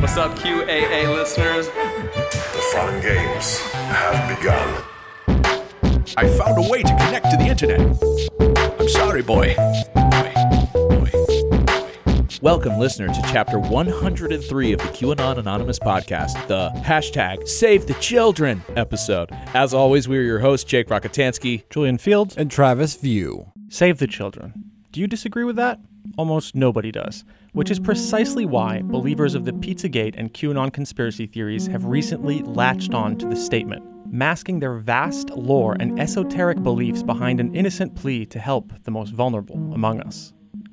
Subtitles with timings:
[0.00, 1.66] What's up, QAA listeners?
[1.66, 4.82] The fun games have begun.
[6.16, 7.80] I found a way to connect to the internet.
[8.80, 9.54] I'm sorry, boy.
[9.94, 10.32] Boy.
[10.74, 11.10] Boy.
[12.42, 18.62] Welcome, listener, to chapter 103 of the QAnon Anonymous podcast, the hashtag Save the Children
[18.76, 19.30] episode.
[19.54, 21.68] As always, we're your hosts, Jake Rockatansky.
[21.70, 22.36] Julian Fields.
[22.36, 23.52] and Travis View.
[23.68, 24.54] Save the children.
[24.92, 25.78] Do you disagree with that?
[26.16, 31.66] Almost nobody does, which is precisely why believers of the Pizzagate and QAnon conspiracy theories
[31.66, 37.40] have recently latched on to the statement, masking their vast lore and esoteric beliefs behind
[37.40, 40.32] an innocent plea to help the most vulnerable among us.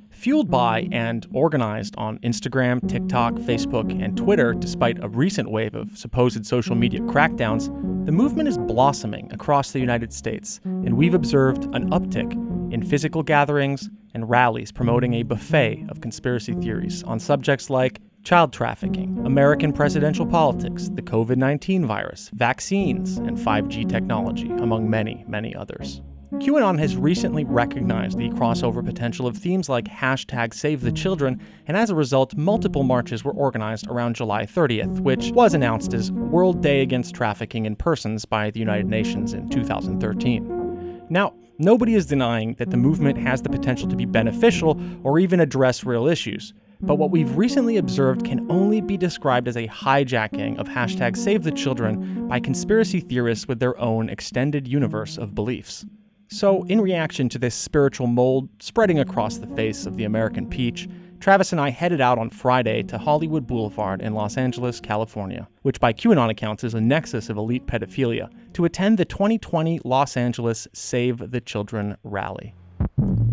[0.10, 5.96] Fueled by and organized on Instagram, TikTok, Facebook, and Twitter, despite a recent wave of
[5.96, 7.68] supposed social media crackdowns,
[8.08, 12.34] the movement is blossoming across the United States, and we've observed an uptick
[12.72, 18.52] in physical gatherings and rallies promoting a buffet of conspiracy theories on subjects like child
[18.52, 25.56] trafficking, American presidential politics, the COVID 19 virus, vaccines, and 5G technology, among many, many
[25.56, 26.02] others.
[26.34, 31.78] QAnon has recently recognized the crossover potential of themes like hashtag Save the Children, and
[31.78, 36.62] as a result, multiple marches were organized around July 30th, which was announced as World
[36.62, 41.06] Day Against Trafficking in Persons by the United Nations in 2013.
[41.10, 45.40] Now, nobody is denying that the movement has the potential to be beneficial or even
[45.40, 46.54] address real issues.
[46.80, 51.44] But what we've recently observed can only be described as a hijacking of hashtag Save
[51.44, 55.86] the Children by conspiracy theorists with their own extended universe of beliefs.
[56.30, 60.88] So, in reaction to this spiritual mold spreading across the face of the American peach,
[61.28, 65.78] Travis and I headed out on Friday to Hollywood Boulevard in Los Angeles, California, which
[65.78, 70.70] by QAnon accounts is a nexus of elite pedophilia, to attend the 2020 Los Angeles
[70.72, 72.56] Save the Children rally.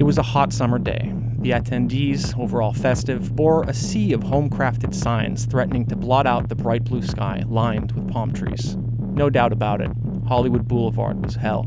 [0.01, 1.15] It was a hot summer day.
[1.39, 6.49] The attendees, overall festive, bore a sea of home crafted signs threatening to blot out
[6.49, 8.77] the bright blue sky lined with palm trees.
[8.99, 9.93] No doubt about it,
[10.27, 11.65] Hollywood Boulevard was hell.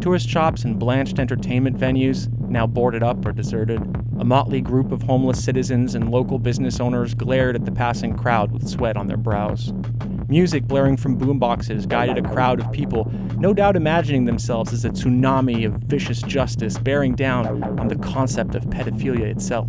[0.00, 3.82] Tourist shops and blanched entertainment venues, now boarded up or deserted.
[4.18, 8.50] A motley group of homeless citizens and local business owners glared at the passing crowd
[8.50, 9.74] with sweat on their brows.
[10.26, 14.90] Music blaring from boomboxes guided a crowd of people, no doubt imagining themselves as a
[14.90, 19.68] tsunami of vicious justice bearing down on the concept of pedophilia itself.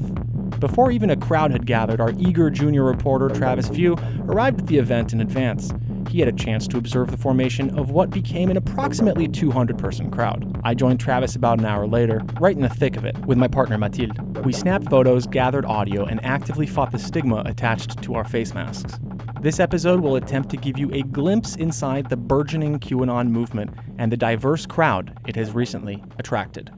[0.61, 3.97] Before even a crowd had gathered, our eager junior reporter Travis View
[4.27, 5.73] arrived at the event in advance.
[6.09, 10.11] He had a chance to observe the formation of what became an approximately 200 person
[10.11, 10.59] crowd.
[10.63, 13.47] I joined Travis about an hour later, right in the thick of it, with my
[13.47, 14.45] partner Mathilde.
[14.45, 18.99] We snapped photos, gathered audio, and actively fought the stigma attached to our face masks.
[19.41, 24.11] This episode will attempt to give you a glimpse inside the burgeoning QAnon movement and
[24.11, 26.69] the diverse crowd it has recently attracted.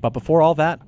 [0.00, 0.84] But before all that,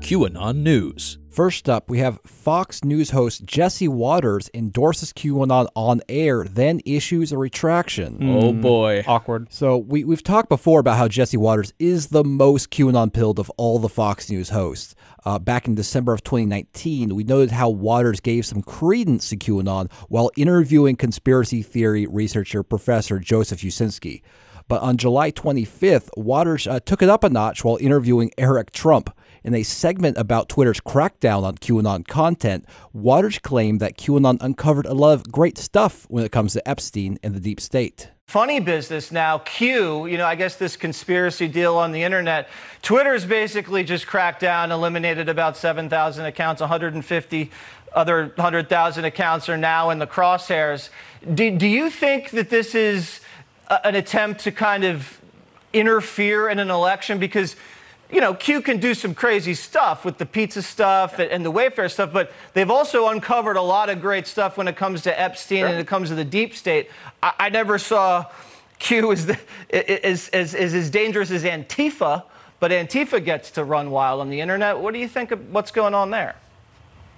[0.00, 1.18] QAnon News.
[1.34, 7.32] First up, we have Fox News host Jesse Watters endorses QAnon on air, then issues
[7.32, 8.18] a retraction.
[8.22, 9.02] Oh boy.
[9.04, 9.52] awkward.
[9.52, 13.50] So we, we've talked before about how Jesse Watters is the most QAnon pilled of
[13.56, 14.94] all the Fox News hosts.
[15.24, 19.90] Uh, back in December of 2019, we noted how Watters gave some credence to QAnon
[20.08, 24.22] while interviewing conspiracy theory researcher Professor Joseph Uscinski.
[24.68, 29.10] But on July 25th, Watters uh, took it up a notch while interviewing Eric Trump.
[29.44, 34.94] In a segment about Twitter's crackdown on QAnon content, Watters claimed that QAnon uncovered a
[34.94, 38.08] lot of great stuff when it comes to Epstein and the deep state.
[38.26, 39.36] funny business now.
[39.36, 42.48] Q, you know, I guess this conspiracy deal on the internet.
[42.80, 47.50] Twitter's basically just cracked down, eliminated about 7,000 accounts, 150
[47.92, 50.88] other 100,000 accounts are now in the crosshairs.
[51.34, 53.20] Do, do you think that this is
[53.68, 55.20] a, an attempt to kind of
[55.74, 57.18] interfere in an election?
[57.18, 57.56] Because
[58.10, 61.90] you know, Q can do some crazy stuff with the pizza stuff and the Wayfair
[61.90, 65.64] stuff, but they've also uncovered a lot of great stuff when it comes to Epstein
[65.64, 66.90] and it comes to the deep state.
[67.22, 68.26] I, I never saw
[68.78, 69.38] Q as, the,
[69.72, 72.24] as, as, as, as dangerous as Antifa,
[72.60, 74.78] but Antifa gets to run wild on the internet.
[74.78, 76.36] What do you think of what's going on there?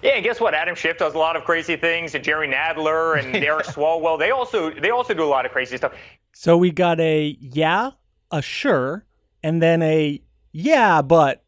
[0.02, 0.55] Yeah, and guess what?
[0.55, 4.19] Adam Schiff does a lot of crazy things, and Jerry Nadler and Eric Swalwell.
[4.19, 5.94] They also they also do a lot of crazy stuff.
[6.32, 7.93] So we got a yeah,
[8.31, 9.06] a sure,
[9.43, 10.22] and then a
[10.56, 11.43] yeah, but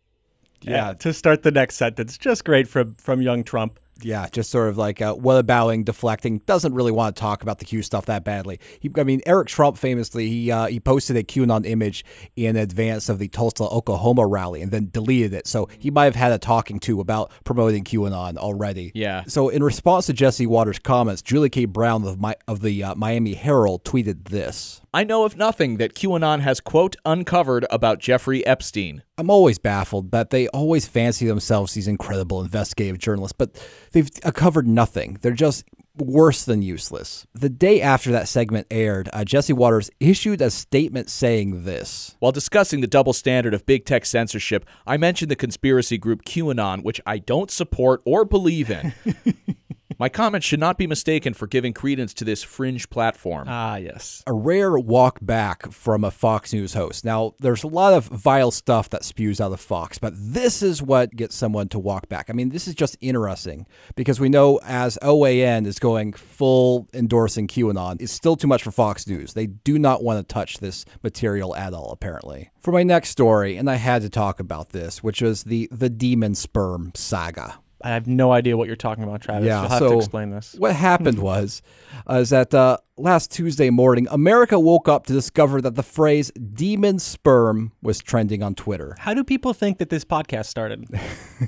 [0.63, 0.89] Yeah.
[0.91, 2.19] uh, to start the next sentence.
[2.19, 3.79] Just great from from young Trump.
[4.01, 6.39] Yeah, just sort of like uh, bowing, deflecting.
[6.47, 8.61] Doesn't really want to talk about the Q stuff that badly.
[8.79, 12.05] He, I mean, Eric Trump famously he uh, he posted a QAnon image
[12.37, 15.49] in advance of the Tulsa, Oklahoma rally, and then deleted it.
[15.49, 18.93] So he might have had a talking to about promoting QAnon already.
[18.95, 19.25] Yeah.
[19.27, 21.65] So in response to Jesse Watters' comments, Julie K.
[21.65, 24.81] Brown of my of the uh, Miami Herald tweeted this.
[24.93, 29.03] I know of nothing that QAnon has, quote, uncovered about Jeffrey Epstein.
[29.19, 33.63] I'm always baffled that they always fancy themselves these incredible investigative journalists, but
[33.93, 35.19] they've covered nothing.
[35.21, 35.65] They're just
[35.97, 37.27] worse than useless.
[37.35, 42.17] The day after that segment aired, uh, Jesse Watters issued a statement saying this.
[42.19, 46.83] While discussing the double standard of big tech censorship, I mentioned the conspiracy group QAnon,
[46.83, 48.95] which I don't support or believe in.
[50.01, 53.49] My comments should not be mistaken for giving credence to this fringe platform.
[53.51, 54.23] Ah, yes.
[54.29, 57.05] A rare walk back from a Fox News host.
[57.05, 60.81] Now, there's a lot of vile stuff that spews out of Fox, but this is
[60.81, 62.31] what gets someone to walk back.
[62.31, 63.67] I mean, this is just interesting
[63.97, 68.71] because we know as OAN is going full endorsing QAnon, it's still too much for
[68.71, 69.33] Fox News.
[69.33, 72.51] They do not want to touch this material at all, apparently.
[72.61, 75.91] For my next story, and I had to talk about this, which was the the
[75.91, 77.59] demon sperm saga.
[77.83, 79.47] I have no idea what you're talking about, Travis.
[79.47, 80.55] Yeah, You'll have so to explain this.
[80.59, 81.63] What happened was,
[82.09, 86.31] uh, is that uh, last Tuesday morning, America woke up to discover that the phrase
[86.33, 88.97] "demon sperm" was trending on Twitter.
[88.99, 90.87] How do people think that this podcast started?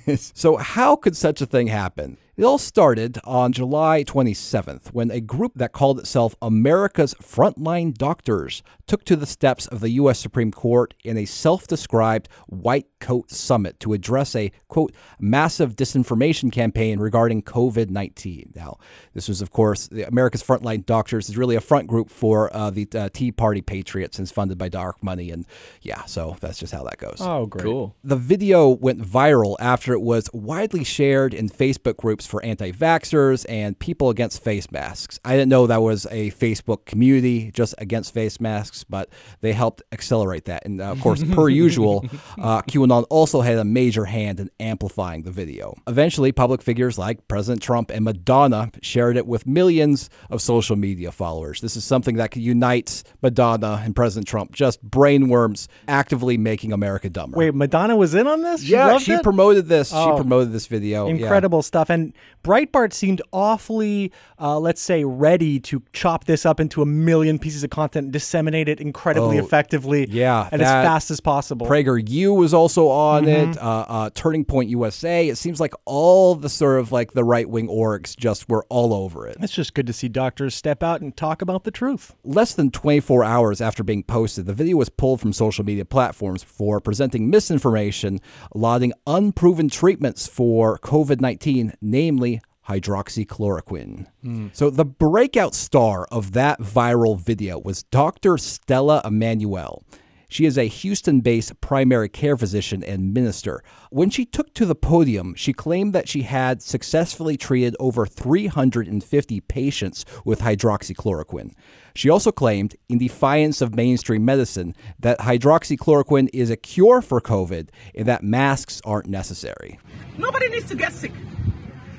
[0.16, 2.16] so, how could such a thing happen?
[2.40, 8.62] It all started on July 27th when a group that called itself America's Frontline Doctors
[8.86, 10.18] took to the steps of the U.S.
[10.18, 16.50] Supreme Court in a self described white coat summit to address a, quote, massive disinformation
[16.50, 18.54] campaign regarding COVID 19.
[18.54, 18.78] Now,
[19.12, 22.70] this was, of course, the America's Frontline Doctors is really a front group for uh,
[22.70, 25.30] the uh, Tea Party Patriots and is funded by dark money.
[25.30, 25.46] And
[25.80, 27.16] yeah, so that's just how that goes.
[27.18, 27.64] Oh, great.
[27.64, 27.96] Cool.
[28.04, 33.46] The video went viral after it was widely shared in Facebook groups for anti vaxxers
[33.48, 35.18] and people against face masks.
[35.24, 39.08] I didn't know that was a Facebook community just against face masks, but
[39.40, 40.66] they helped accelerate that.
[40.66, 42.04] And uh, of course, per usual,
[42.38, 45.74] uh, QAnon also had a major hand in amplifying the video.
[45.86, 51.10] Eventually, public figures like President Trump and Madonna shared it with millions of social media
[51.10, 51.29] followers.
[51.60, 57.08] This is something that could unite Madonna and President Trump, just brainworms actively making America
[57.08, 57.36] dumber.
[57.36, 58.62] Wait, Madonna was in on this?
[58.62, 59.22] She Yeah, she it?
[59.22, 59.92] promoted this.
[59.94, 60.10] Oh.
[60.12, 61.06] She promoted this video.
[61.06, 61.14] yeah.
[61.14, 61.90] Incredible stuff.
[61.90, 62.12] And
[62.44, 67.62] Breitbart seemed awfully, uh, let's say, ready to chop this up into a million pieces
[67.64, 71.66] of content and disseminate it incredibly Oh, effectively yeah, and as fast as possible.
[71.66, 73.50] Prager U was also on Mm-hmm.
[73.52, 73.58] it.
[73.58, 75.28] Uh, uh, Turning Point USA.
[75.28, 78.94] It seems like all the sort of like the right wing orgs just were all
[78.94, 79.36] over it.
[79.40, 82.16] it's just good to see doctors step out and talk about the truth.
[82.24, 86.42] Less than 24 hours after being posted, the video was pulled from social media platforms
[86.42, 88.20] for presenting misinformation,
[88.54, 94.06] lauding unproven treatments for COVID 19, namely hydroxychloroquine.
[94.22, 94.48] Hmm.
[94.52, 98.38] So, the breakout star of that viral video was Dr.
[98.38, 99.84] Stella Immanuel.
[100.30, 103.64] She is a Houston based primary care physician and minister.
[103.90, 109.40] When she took to the podium, she claimed that she had successfully treated over 350
[109.40, 111.52] patients with hydroxychloroquine.
[111.96, 117.70] She also claimed, in defiance of mainstream medicine, that hydroxychloroquine is a cure for COVID
[117.96, 119.80] and that masks aren't necessary.
[120.16, 121.12] Nobody needs to get sick.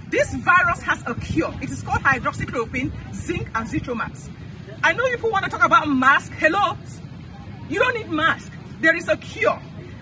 [0.10, 1.54] This virus has a cure.
[1.62, 4.30] It is called hydroxychloroquine, zinc, and Zithromax.
[4.84, 6.34] I know people want to talk about masks.
[6.38, 6.77] Hello,
[7.71, 8.51] you don't need mask.
[8.81, 9.59] There is a cure.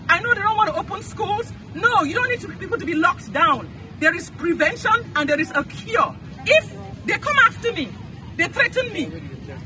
[0.08, 1.52] I know they don't want to open schools.
[1.74, 3.70] No, you don't need to, people to be locked down.
[4.00, 6.16] There is prevention and there is a cure.
[6.46, 6.74] If
[7.06, 7.88] they come after me,
[8.36, 9.04] they threaten me.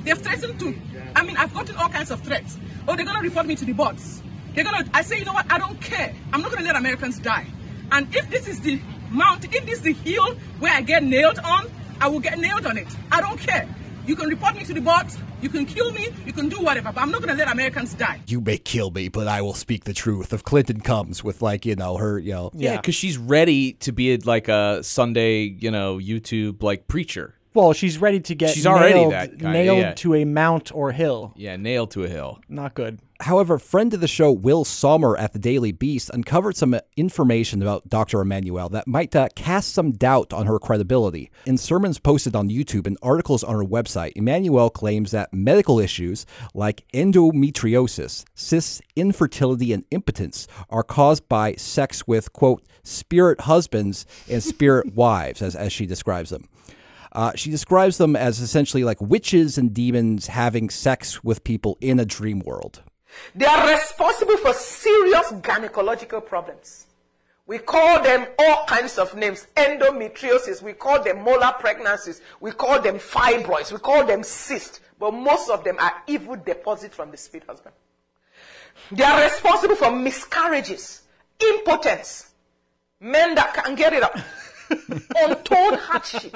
[0.05, 0.75] They've threatened to.
[1.17, 2.59] I mean, I've gotten all kinds of threats.
[2.87, 4.23] Oh, they're gonna report me to the boards.
[4.55, 4.85] They're gonna.
[4.93, 5.51] I say, you know what?
[5.51, 6.15] I don't care.
[6.33, 7.47] I'm not gonna let Americans die.
[7.91, 8.81] And if this is the
[9.11, 12.67] mount, if this is the hill where I get nailed on, I will get nailed
[12.67, 12.89] on it.
[13.11, 13.67] I don't care.
[14.07, 15.17] You can report me to the boards.
[15.41, 16.09] You can kill me.
[16.27, 16.93] You can do whatever.
[16.93, 18.21] But I'm not gonna let Americans die.
[18.27, 20.33] You may kill me, but I will speak the truth.
[20.33, 23.93] If Clinton comes with, like, you know, her, you know, Yeah, because she's ready to
[23.93, 27.35] be like a Sunday, you know, YouTube like preacher.
[27.55, 29.95] Well, she's ready to get She's already nailed, that kinda, nailed yeah.
[29.95, 31.33] to a mount or hill.
[31.37, 32.41] Yeah, nailed to a hill.
[32.49, 32.99] Not good.
[33.21, 37.89] However, friend of the show Will Sommer at the Daily Beast uncovered some information about
[37.89, 38.21] Dr.
[38.21, 41.31] Immanuel that might uh, cast some doubt on her credibility.
[41.47, 46.27] In sermons posted on YouTube and articles on her website, Immanuel claims that medical issues
[46.55, 54.43] like endometriosis, cysts, infertility, and impotence are caused by sex with, quote, spirit husbands and
[54.43, 56.49] spirit wives, as, as she describes them.
[57.15, 62.01] Uh, she describes them as essentially like witches and demons having sex with people in
[62.01, 62.83] a dream world.
[63.35, 66.87] They are responsible for serious gynecological problems.
[67.47, 72.81] We call them all kinds of names endometriosis, we call them molar pregnancies, we call
[72.81, 77.19] them fibroids, we call them cysts, but most of them are evil deposits from the
[77.19, 77.75] spirit husband.
[78.91, 81.03] They are responsible for miscarriages,
[81.39, 82.31] impotence,
[82.99, 84.19] men that can't get it up.
[85.17, 86.35] Untold hardship.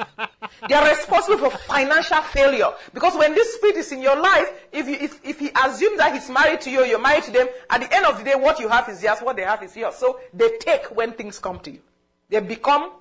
[0.69, 2.73] They are responsible for financial failure.
[2.93, 6.15] Because when this spirit is in your life, if, you, if, if he assumes that
[6.15, 8.59] he's married to you, you're married to them, at the end of the day, what
[8.59, 9.95] you have is theirs, what they have is yours.
[9.97, 11.81] So they take when things come to you.
[12.29, 12.93] They become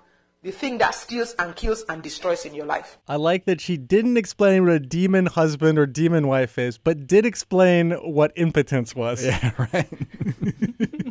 [0.44, 2.98] the thing that steals and kills and destroys in your life.
[3.08, 7.08] I like that she didn't explain what a demon husband or demon wife is, but
[7.08, 9.26] did explain what impotence was.
[9.26, 9.88] Yeah, right.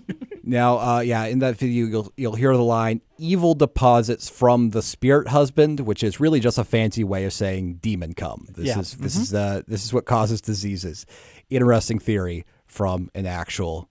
[0.47, 4.81] now, uh, yeah, in that video, you'll you'll hear the line "evil deposits from the
[4.83, 8.47] spirit husband," which is really just a fancy way of saying demon come.
[8.55, 8.79] This Yeah.
[8.81, 11.05] is this is uh, this is what causes diseases.
[11.51, 13.89] Interesting theory from an actual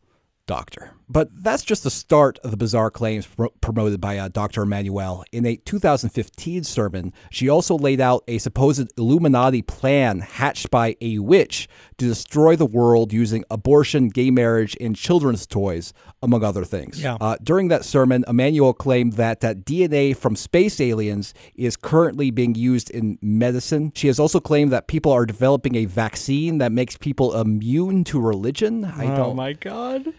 [0.48, 0.92] doctor.
[1.08, 4.64] But that's just the start of the bizarre claims pro- promoted by uh, Dr.
[4.64, 5.24] Immanuel.
[5.32, 11.20] In a 2015 sermon, she also laid out a supposed Illuminati plan hatched by a
[11.20, 17.02] witch to destroy the world using abortion, gay marriage, and children's toys, among other things.
[17.02, 17.18] Yeah.
[17.22, 22.56] Uh, during that sermon, Immanuel claimed that, that DNA from space aliens is currently being
[22.56, 23.92] used in medicine.
[23.96, 28.20] She has also claimed that people are developing a vaccine that makes people immune to
[28.20, 28.86] religion.
[28.86, 30.14] I oh my god.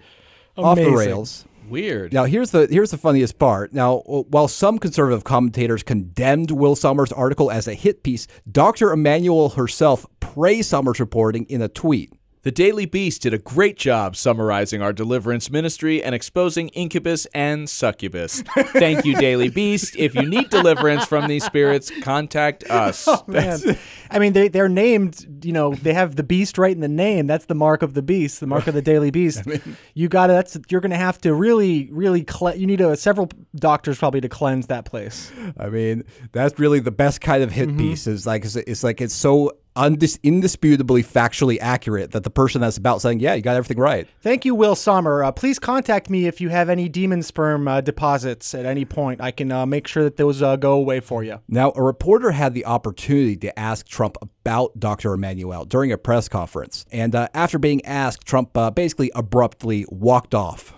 [0.56, 1.44] Off the rails.
[1.68, 2.12] Weird.
[2.12, 3.72] Now here's the here's the funniest part.
[3.72, 8.92] Now, while some conservative commentators condemned Will Sommer's article as a hit piece, Dr.
[8.92, 12.12] Immanuel herself praised Sommer's reporting in a tweet.
[12.46, 17.68] The Daily Beast did a great job summarizing our deliverance ministry and exposing incubus and
[17.68, 18.42] succubus.
[18.56, 19.96] Thank you, Daily Beast.
[19.96, 23.08] If you need deliverance from these spirits, contact us.
[23.08, 23.58] Oh, Man.
[24.12, 27.26] I mean, they, they're named, you know, they have the beast right in the name.
[27.26, 29.42] That's the mark of the beast, the mark of the daily beast.
[29.94, 32.96] you got to, that's, you're going to have to really, really, cle- you need a,
[32.96, 35.32] several doctors probably to cleanse that place.
[35.58, 37.78] I mean, that's really the best kind of hit Mm-hmm.
[37.78, 38.06] piece.
[38.06, 42.76] Is like it's, it's like it's so undis- indisputably factually accurate that the person that's
[42.76, 45.22] about saying, "Yeah, you got everything right." Thank you, Will Sommer.
[45.22, 49.20] Uh, please contact me if you have any demon sperm uh, deposits at any point.
[49.20, 51.40] I can uh, make sure that those uh, go away for you.
[51.48, 55.14] Now, a reporter had the opportunity to ask Trump about Dr.
[55.14, 60.34] Immanuel during a press conference, and uh, after being asked, Trump uh, basically abruptly walked
[60.34, 60.72] off.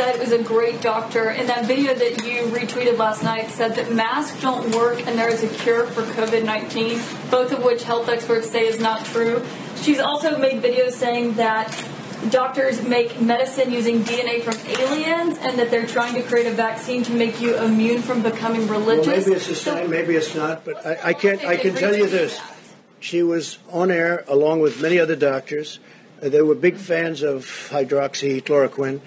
[0.00, 3.92] Said was a great doctor in that video that you retweeted last night said that
[3.92, 6.98] masks don't work and there is a cure for COVID 19,
[7.30, 9.44] both of which health experts say is not true.
[9.76, 11.68] She's also made videos saying that
[12.30, 17.02] doctors make medicine using DNA from aliens and that they're trying to create a vaccine
[17.02, 19.06] to make you immune from becoming religious.
[19.06, 21.44] Well, maybe it's the same, maybe it's not, but I, I can't.
[21.44, 22.40] I can tell you this:
[23.00, 25.78] she was on air along with many other doctors.
[26.22, 29.00] They were big fans of hydroxychloroquine,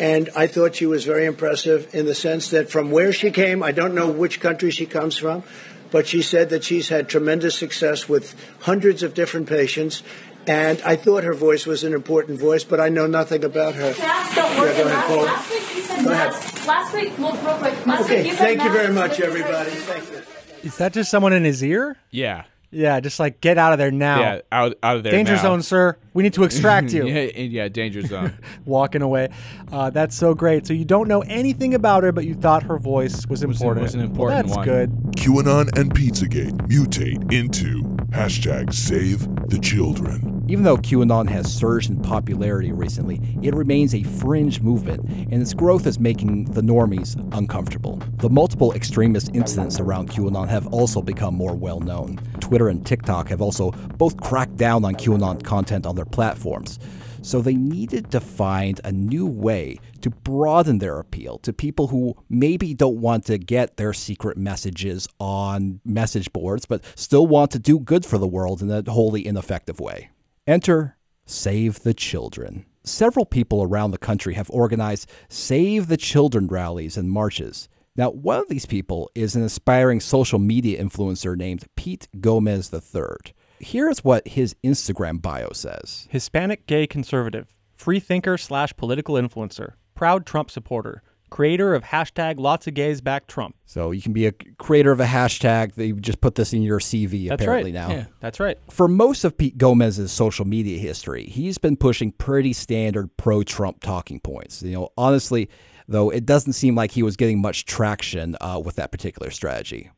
[0.00, 3.62] and I thought she was very impressive in the sense that from where she came,
[3.62, 5.42] I don't know which country she comes from,
[5.90, 10.02] but she said that she's had tremendous success with hundreds of different patients.
[10.46, 13.94] And I thought her voice was an important voice, but I know nothing about her.
[13.98, 14.76] Masks don't work.
[14.76, 15.24] Yeah, go ahead, last, Paul.
[15.24, 16.66] last week you said Go ahead.
[16.66, 17.86] Last week, well, real quick.
[17.86, 19.70] Last Okay, week you thank you very much, everybody.
[19.70, 20.68] Thank you.
[20.68, 21.96] Is that just someone in his ear?
[22.10, 22.44] Yeah.
[22.70, 24.20] Yeah, just like get out of there now.
[24.20, 25.12] Yeah, out, out of there.
[25.12, 25.42] Danger now.
[25.42, 25.96] zone, sir.
[26.14, 27.06] We need to extract you.
[27.06, 28.32] yeah, yeah, danger zone.
[28.64, 29.28] Walking away.
[29.70, 30.66] Uh, that's so great.
[30.66, 33.82] So you don't know anything about her, but you thought her voice was important.
[33.82, 34.64] was an Well, important that's one.
[34.64, 34.90] good.
[35.16, 40.30] QAnon and Pizzagate mutate into hashtag save the children.
[40.46, 45.54] Even though QAnon has surged in popularity recently, it remains a fringe movement, and its
[45.54, 47.98] growth is making the normies uncomfortable.
[48.18, 52.18] The multiple extremist incidents around QAnon have also become more well known.
[52.40, 56.78] Twitter and TikTok have also both cracked down on QAnon content on their platforms.
[57.22, 62.16] So they needed to find a new way to broaden their appeal to people who
[62.28, 67.58] maybe don't want to get their secret messages on message boards, but still want to
[67.58, 70.10] do good for the world in a wholly ineffective way.
[70.46, 72.66] Enter Save the Children.
[72.82, 77.70] Several people around the country have organized Save the Children rallies and marches.
[77.96, 83.32] Now, one of these people is an aspiring social media influencer named Pete Gomez III.
[83.60, 86.06] Here's what his Instagram bio says.
[86.10, 92.66] Hispanic gay conservative, free thinker slash political influencer, proud Trump supporter, creator of hashtag lots
[92.66, 93.56] of gays back Trump.
[93.64, 95.74] So you can be a creator of a hashtag.
[95.74, 97.88] They just put this in your CV That's apparently right.
[97.88, 97.90] now.
[97.90, 98.56] Yeah, that's right.
[98.70, 104.20] For most of Pete Gomez's social media history, he's been pushing pretty standard pro-Trump talking
[104.20, 104.62] points.
[104.62, 105.48] You know, honestly,
[105.88, 109.90] though, it doesn't seem like he was getting much traction uh, with that particular strategy.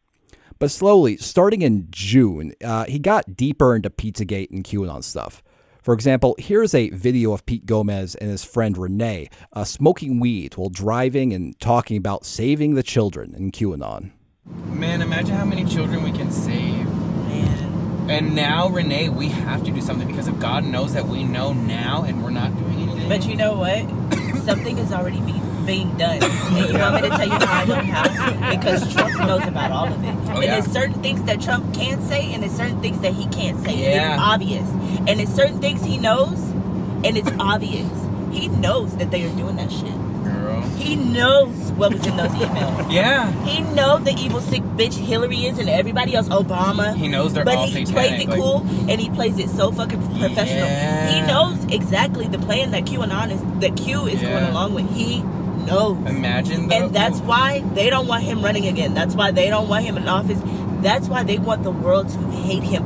[0.58, 5.42] But slowly, starting in June, uh, he got deeper into Pizzagate and QAnon stuff.
[5.82, 10.56] For example, here's a video of Pete Gomez and his friend Renee uh, smoking weed
[10.56, 14.10] while driving and talking about saving the children in QAnon.
[14.66, 16.86] Man, imagine how many children we can save.
[16.86, 18.10] Man.
[18.10, 21.52] And now, Renee, we have to do something because if God knows that we know
[21.52, 23.08] now and we're not doing anything.
[23.08, 23.82] But you know what?
[24.44, 26.22] Something is already being being done.
[26.22, 28.56] And you want me to tell you how I know how?
[28.56, 30.14] Because Trump knows about all of it.
[30.28, 30.60] Oh, and yeah.
[30.60, 33.72] there's certain things that Trump can say, and there's certain things that he can't say.
[33.72, 34.14] And Yeah.
[34.14, 34.68] it's obvious.
[35.08, 36.38] And it's certain things he knows,
[37.04, 37.88] and it's obvious.
[38.32, 39.94] He knows that they are doing that shit.
[40.24, 40.60] Girl.
[40.76, 42.90] He knows what was in those emails.
[42.92, 43.30] Yeah.
[43.44, 46.94] He knows the evil sick bitch Hillary is and everybody else, Obama.
[46.96, 48.58] He knows they're but all he satanic, plays it like- cool
[48.88, 50.66] and he plays it so fucking professional.
[50.66, 51.08] Yeah.
[51.20, 54.88] He knows exactly the plan that QAnon is that Q is going along with.
[54.94, 55.22] He
[55.66, 55.98] knows.
[56.06, 56.72] Imagine.
[56.72, 58.94] And that's why they don't want him running again.
[58.94, 60.40] That's why they don't want him in office.
[60.82, 62.84] That's why they want the world to hate him.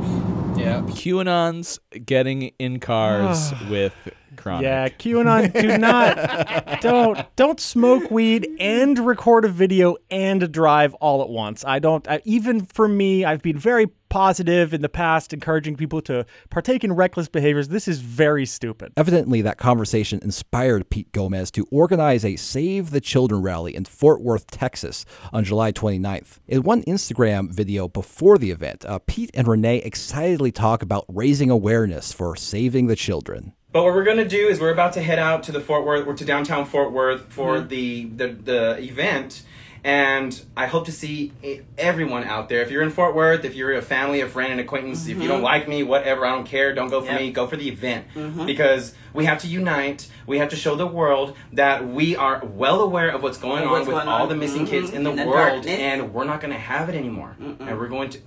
[0.57, 0.81] Yeah.
[0.81, 3.93] QAnon's getting in cars with
[4.35, 4.63] Chronic.
[4.63, 11.21] Yeah, QAnon, do not, don't, don't smoke weed and record a video and drive all
[11.21, 11.65] at once.
[11.65, 12.07] I don't.
[12.07, 16.83] I, even for me, I've been very positive in the past, encouraging people to partake
[16.83, 17.69] in reckless behaviors.
[17.69, 18.91] This is very stupid.
[18.97, 24.21] Evidently, that conversation inspired Pete Gomez to organize a Save the Children rally in Fort
[24.21, 26.39] Worth, Texas on July 29th.
[26.47, 31.49] In one Instagram video before the event, uh, Pete and Renee excitedly talk about raising
[31.49, 33.53] awareness for saving the children.
[33.71, 36.05] But what we're gonna do is we're about to head out to the Fort Worth,
[36.05, 37.67] or to downtown Fort Worth for Mm-hmm.
[37.69, 39.43] the, the the event,
[39.83, 41.31] and I hope to see
[41.77, 42.61] everyone out there.
[42.61, 45.27] If you're in Fort Worth, if you're a family, a friend, an acquaintance, if you
[45.27, 45.43] don't Mhm.
[45.43, 46.73] like me, whatever, I don't care.
[46.73, 47.19] Don't go for Yep.
[47.21, 47.31] me.
[47.31, 48.45] Go for the event Mhm.
[48.45, 50.07] because we have to unite.
[50.27, 53.71] We have to show the world that we are well aware of what's going Of
[53.71, 54.29] on with going all on.
[54.29, 54.95] the missing kids Mhm.
[54.95, 55.79] in the And the world, darkness.
[55.79, 57.35] and we're not gonna have it anymore.
[57.39, 58.19] And we're going to.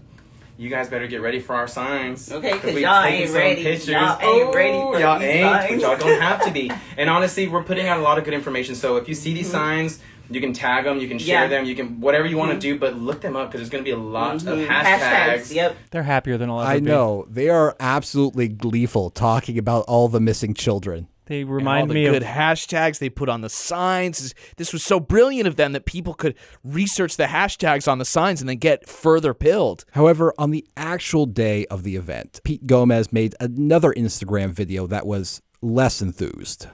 [0.56, 2.30] You guys better get ready for our signs.
[2.32, 3.60] Okay, 'cause we've y'all ain't ready.
[3.64, 3.88] Pictures.
[3.88, 5.70] Y'all ain't ready for y'all ain't, signs.
[5.70, 6.70] but y'all don't have to be.
[6.96, 8.76] And honestly, we're putting out a lot of good information.
[8.76, 9.52] So if you see these Mhm.
[9.52, 9.98] signs,
[10.30, 11.48] you can tag them, you can share Yeah.
[11.48, 12.60] them, you can whatever you want to Mhm.
[12.60, 14.66] do, but look them up because there's going to be a lot of Mhm.
[14.66, 15.54] hashtags.
[15.54, 15.76] Yep.
[15.90, 16.86] They're happier than I'll ever I be.
[16.86, 17.26] know.
[17.30, 21.08] They are absolutely gleeful talking about all the missing children.
[21.26, 24.34] They And all remind the me good of hashtags they put on the signs.
[24.58, 28.40] This was so brilliant of them that people could research the hashtags on the signs
[28.42, 29.86] and then get further pilled.
[29.92, 35.06] However, on the actual day of the event, Pete Gomez made another Instagram video that
[35.06, 36.66] was less enthused.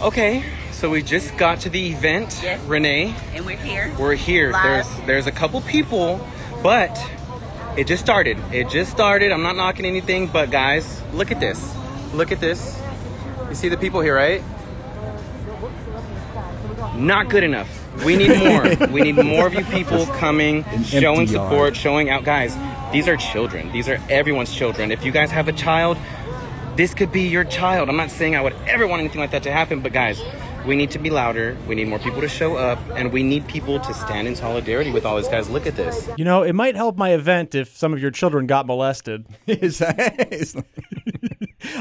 [0.00, 2.60] Okay, so we just got to the event, Yes.
[2.64, 3.14] Renee.
[3.34, 3.92] And we're here.
[3.98, 4.52] We're here.
[4.52, 4.62] Live.
[4.64, 6.20] There's there's a couple people,
[6.62, 6.90] but
[7.78, 8.36] it just started.
[8.52, 9.32] It just started.
[9.32, 11.74] I'm not knocking anything, but guys, look at this.
[12.12, 12.78] Look at this.
[13.48, 14.42] You see the people here, right?
[16.94, 17.68] Not good enough.
[18.04, 18.88] We need more.
[18.90, 21.76] we need more of you people coming, showing support, yard.
[21.76, 22.22] showing out.
[22.22, 22.54] Guys,
[22.92, 23.72] these are children.
[23.72, 24.92] These are everyone's children.
[24.92, 25.96] If you guys have a child,
[26.76, 27.88] this could be your child.
[27.88, 30.22] I'm not saying I would ever want anything like that to happen, but guys,
[30.66, 31.56] we need to be louder.
[31.66, 34.90] We need more people to show up, and we need people to stand in solidarity
[34.90, 36.08] with all these Guys, look at this.
[36.16, 39.26] You know, it might help my event if some of your children got molested.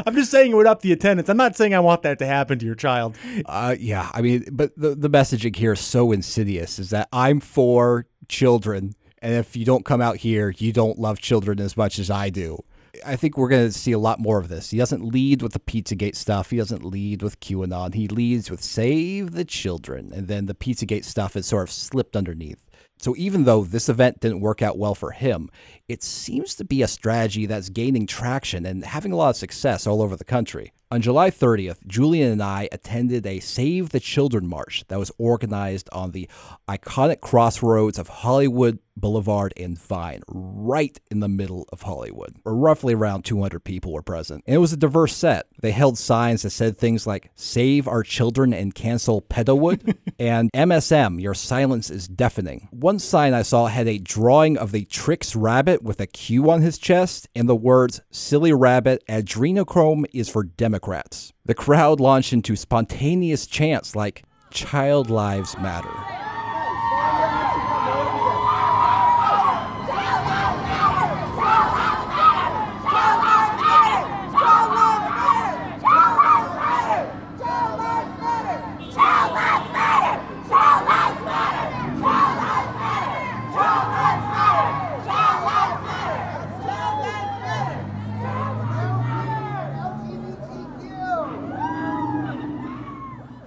[0.06, 1.30] I'm just saying it would up the attendance.
[1.30, 3.18] I'm not saying I want that to happen to your child.
[3.46, 7.40] Uh, yeah, I mean, but the, the messaging here is so insidious is that I'm
[7.40, 12.00] for children, and if you don't come out here, you don't love children as much
[12.00, 12.64] as I do.
[13.06, 14.70] I think we're going to see a lot more of this.
[14.70, 16.52] He doesn't lead with the Pizzagate stuff.
[16.52, 17.94] He doesn't lead with QAnon.
[17.94, 20.12] He leads with save the children.
[20.14, 22.62] And then the Pizzagate stuff is sort of slipped underneath.
[22.98, 25.50] So even though this event didn't work out well for him,
[25.88, 29.86] it seems to be a strategy that's gaining traction and having a lot of success
[29.86, 30.72] all over the country.
[30.92, 35.90] On July 30th, Julian and I attended a Save the Children march that was organized
[35.92, 36.30] on the
[36.70, 42.36] iconic crossroads of Hollywood Boulevard and Vine, right in the middle of Hollywood.
[42.46, 44.44] Roughly around 200 people were present.
[44.46, 45.48] And it was a diverse set.
[45.62, 51.22] They held signs that said things like, Save our children and cancel Pedowood, and MSM,
[51.22, 52.68] your silence is deafening.
[52.72, 56.62] One sign I saw had a drawing of the Trix rabbit with a Q on
[56.62, 61.34] his chest and the words, Silly rabbit, adrenochrome is for Democrats.
[61.46, 65.92] The crowd launched into spontaneous chants like, Child lives matter.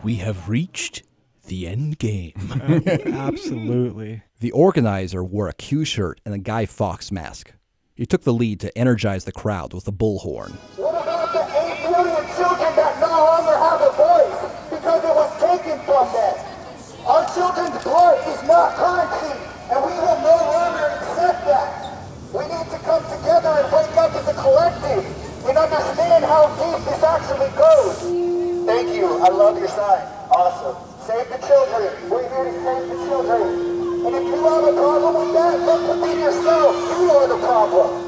[0.08, 1.02] We have reached
[1.48, 2.32] the end game.
[3.12, 4.22] Absolutely.
[4.40, 7.52] The organizer wore a Q shirt and a Guy Fawkes mask.
[7.94, 10.56] He took the lead to energize the crowd with a bullhorn.
[10.80, 14.40] What about the 8 million children that no longer have a voice
[14.72, 16.36] because it was taken from them?
[17.04, 19.36] Our children's blood is not currency,
[19.68, 21.68] and we will no longer accept that.
[22.32, 25.04] We need to come together and wake up as a collective
[25.44, 28.37] and understand how deep this actually goes.
[28.68, 29.06] Thank you.
[29.24, 30.04] I love your sign.
[30.28, 30.76] Awesome.
[31.06, 32.10] Save the children.
[32.10, 34.04] We're here to save the children.
[34.04, 36.76] And if you have a problem with that, look within yourself.
[37.00, 38.07] You are the problem.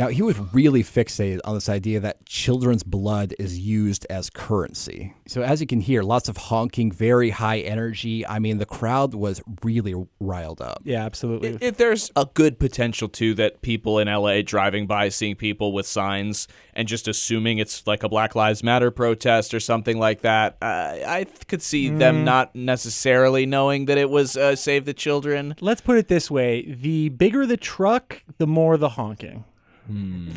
[0.00, 5.12] Now, he was really fixated on this idea that children's blood is used as currency.
[5.28, 8.26] So, as you can hear, lots of honking, very high energy.
[8.26, 10.80] I mean, the crowd was really riled up.
[10.84, 11.58] Yeah, absolutely.
[11.60, 15.86] If there's a good potential too that people in LA driving by seeing people with
[15.86, 20.56] signs and just assuming it's like a Black Lives Matter protest or something like that,
[20.62, 22.24] uh, I could see them Mm.
[22.24, 25.56] not necessarily knowing that it was uh, Save the Children.
[25.60, 29.44] Let's put it this way the bigger the truck, the more the honking.
[29.90, 30.28] Hmm.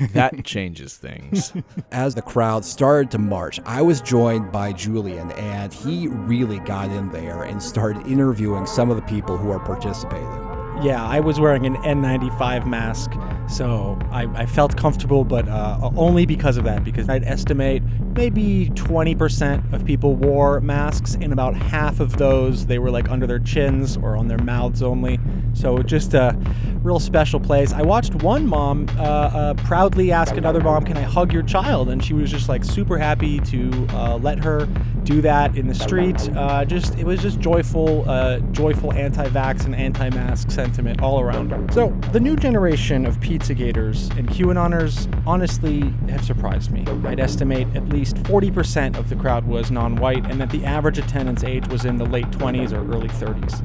[0.14, 1.52] that changes things.
[1.92, 6.90] As the crowd started to march, I was joined by Julian, and he really got
[6.90, 10.63] in there and started interviewing some of the people who are participating.
[10.82, 13.12] Yeah, I was wearing an N95 mask,
[13.48, 17.82] so I, I felt comfortable, but uh, only because of that, because I'd estimate
[18.14, 23.26] maybe 20% of people wore masks, and about half of those, they were like under
[23.26, 25.18] their chins or on their mouths only.
[25.54, 26.36] So just a
[26.82, 27.72] real special place.
[27.72, 31.88] I watched one mom uh, uh, proudly ask another mom, Can I hug your child?
[31.88, 34.66] And she was just like super happy to uh, let her
[35.04, 36.28] do that in the street.
[36.36, 41.20] Uh, just It was just joyful, uh, joyful anti vax and anti mask sentiment all
[41.20, 41.70] around.
[41.74, 46.86] So the new generation of Pizzagators and QAnoners honestly have surprised me.
[47.06, 50.98] I'd estimate at least 40% of the crowd was non white, and that the average
[50.98, 53.60] attendance age was in the late 20s or early 30s.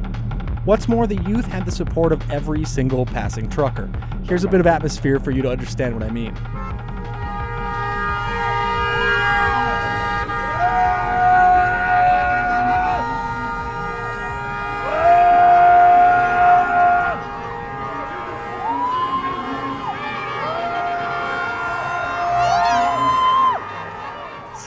[0.65, 3.89] What's more, the youth had the support of every single passing trucker.
[4.25, 6.35] Here's a bit of atmosphere for you to understand what I mean.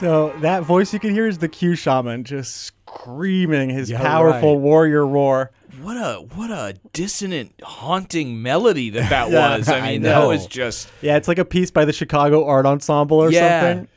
[0.03, 4.55] So that voice you can hear is the Q shaman just screaming his Yeah, powerful
[4.55, 4.61] right.
[4.61, 5.51] warrior roar.
[5.81, 9.69] What a what a dissonant, haunting melody that that Yeah, was.
[9.69, 12.65] I I mean, that was just Yeah, it's like a piece by the Chicago Art
[12.65, 13.61] Ensemble or Yeah.
[13.61, 13.87] something.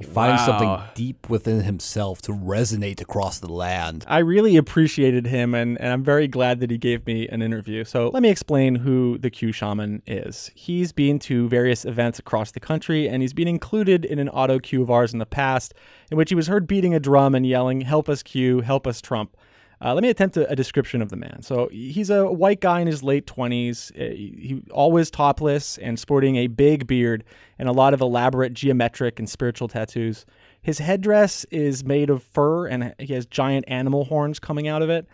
[0.00, 4.06] He finds something deep within himself to resonate across the land.
[4.08, 7.84] I really appreciated him, and, and I'm very glad that he gave me an interview.
[7.84, 10.50] So let me explain who the Q Shaman is.
[10.54, 14.58] He's been to various events across the country, and he's been included in an auto
[14.58, 15.74] cue of ours in the past,
[16.10, 19.02] in which he was heard beating a drum and yelling, Help us, Q, help us,
[19.02, 19.36] Trump.
[19.82, 21.40] Uh, let me attempt a, a description of the man.
[21.42, 26.36] So he's a white guy in his late 20s, uh, he, always topless and sporting
[26.36, 27.24] a big beard
[27.58, 30.26] and a lot of elaborate geometric and spiritual tattoos.
[30.60, 34.90] His headdress is made of fur and he has giant animal horns coming out of
[34.90, 35.06] it.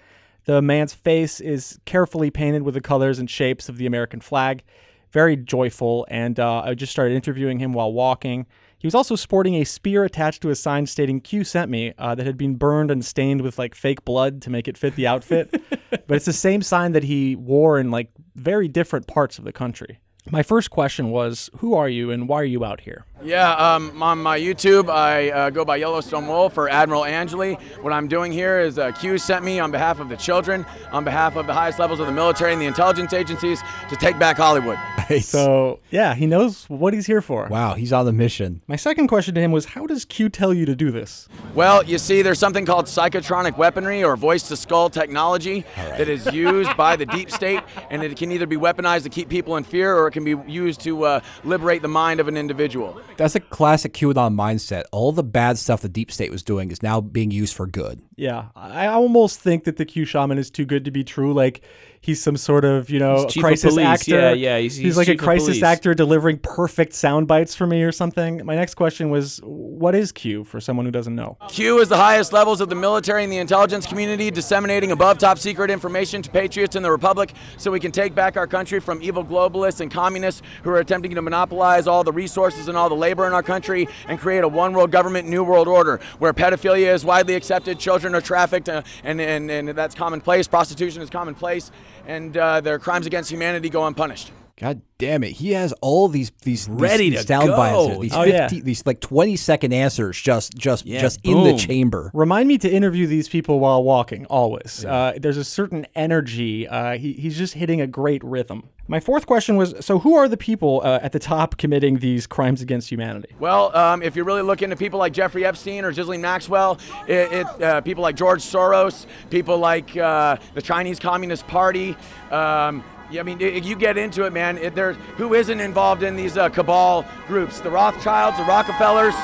[0.46, 4.62] The man's face is carefully painted with the colors and shapes of the American flag.
[5.10, 8.46] Very joyful, and uh, I just started interviewing him while walking.
[8.86, 12.14] He was also sporting a spear attached to a sign stating Q sent me uh,
[12.14, 15.08] that had been burned and stained with like fake blood to make it fit the
[15.08, 15.50] outfit.
[15.90, 19.50] but it's the same sign that he wore in like very different parts of the
[19.50, 19.98] country.
[20.28, 23.04] My first question was Who are you and why are you out here?
[23.22, 27.54] Yeah, um, on my YouTube, I uh, go by Yellowstone Wolf or Admiral Angeli.
[27.80, 31.02] What I'm doing here is uh, Q sent me on behalf of the children, on
[31.02, 34.36] behalf of the highest levels of the military and the intelligence agencies to take back
[34.36, 34.78] Hollywood.
[35.20, 37.46] So, yeah, he knows what he's here for.
[37.46, 38.60] Wow, he's on the mission.
[38.66, 41.28] My second question to him was How does Q tell you to do this?
[41.54, 46.26] Well, you see, there's something called psychotronic weaponry or voice to skull technology that is
[46.32, 49.62] used by the deep state, and it can either be weaponized to keep people in
[49.62, 52.98] fear or it can be used to uh, liberate the mind of an individual.
[53.18, 54.84] That's a classic QAnon mindset.
[54.90, 58.00] All the bad stuff the deep state was doing is now being used for good.
[58.16, 61.34] Yeah, I almost think that the Q shaman is too good to be true.
[61.34, 61.62] Like
[62.06, 64.10] he's some sort of you know He's crisis actor.
[64.18, 67.90] Yeah, yeah, he's- he's like a crisis actor delivering perfect sound bites for me or
[67.92, 68.44] something.
[68.46, 71.36] My next question was, what is Q for someone who doesn't know?
[71.48, 75.38] Q is the highest levels of the military and the intelligence community disseminating above top
[75.38, 79.02] secret information to patriots in the republic so we can take back our country from
[79.02, 82.94] evil globalists and communists who are attempting to monopolize all the resources and all the
[82.94, 86.94] labor in our country and create a one world government, new world order where pedophilia
[86.94, 91.70] is widely accepted, children are trafficked, uh, and, and, and that's commonplace, prostitution is commonplace,
[92.06, 94.30] and uh, their crimes against humanity go unpunished.
[94.58, 95.32] God damn it!
[95.32, 97.56] He has all these these Ready these, to sound go.
[97.56, 98.48] bites, these Oh, yeah.
[98.48, 102.10] these like twenty second answers, just just Yeah, just in the chamber.
[102.14, 104.82] Remind me to interview these people while walking, always.
[104.82, 106.66] Uh, there's a certain energy.
[106.66, 108.70] Uh, he, he's just hitting a great rhythm.
[108.88, 112.26] My fourth question was so, who are the people uh, at the top committing these
[112.26, 113.34] crimes against humanity?
[113.38, 117.30] Well, um, if you're really looking at people like Jeffrey Epstein or Ghislaine Maxwell, it,
[117.32, 121.96] it, uh, people like George Soros, people like uh, the Chinese Communist Party.
[122.30, 124.58] Um, yeah, I mean, i- you get into it, man.
[124.58, 127.60] It, there, who isn't involved in these uh, cabal groups?
[127.60, 129.14] The Rothschilds, the Rockefellers,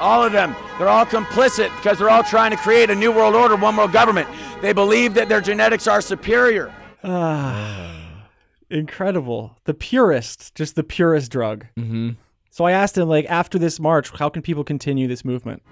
[0.00, 0.54] All of them.
[0.78, 3.92] They're all complicit because they're all trying to create a new world order, one world
[3.92, 4.28] government.
[4.60, 6.74] They believe that their genetics are superior.
[7.04, 8.24] Ah,
[8.70, 9.56] incredible.
[9.64, 11.66] The purest, just the purest drug.
[11.78, 12.10] Mm-hmm.
[12.50, 15.62] So I asked him, like, after this march, how can people continue this movement?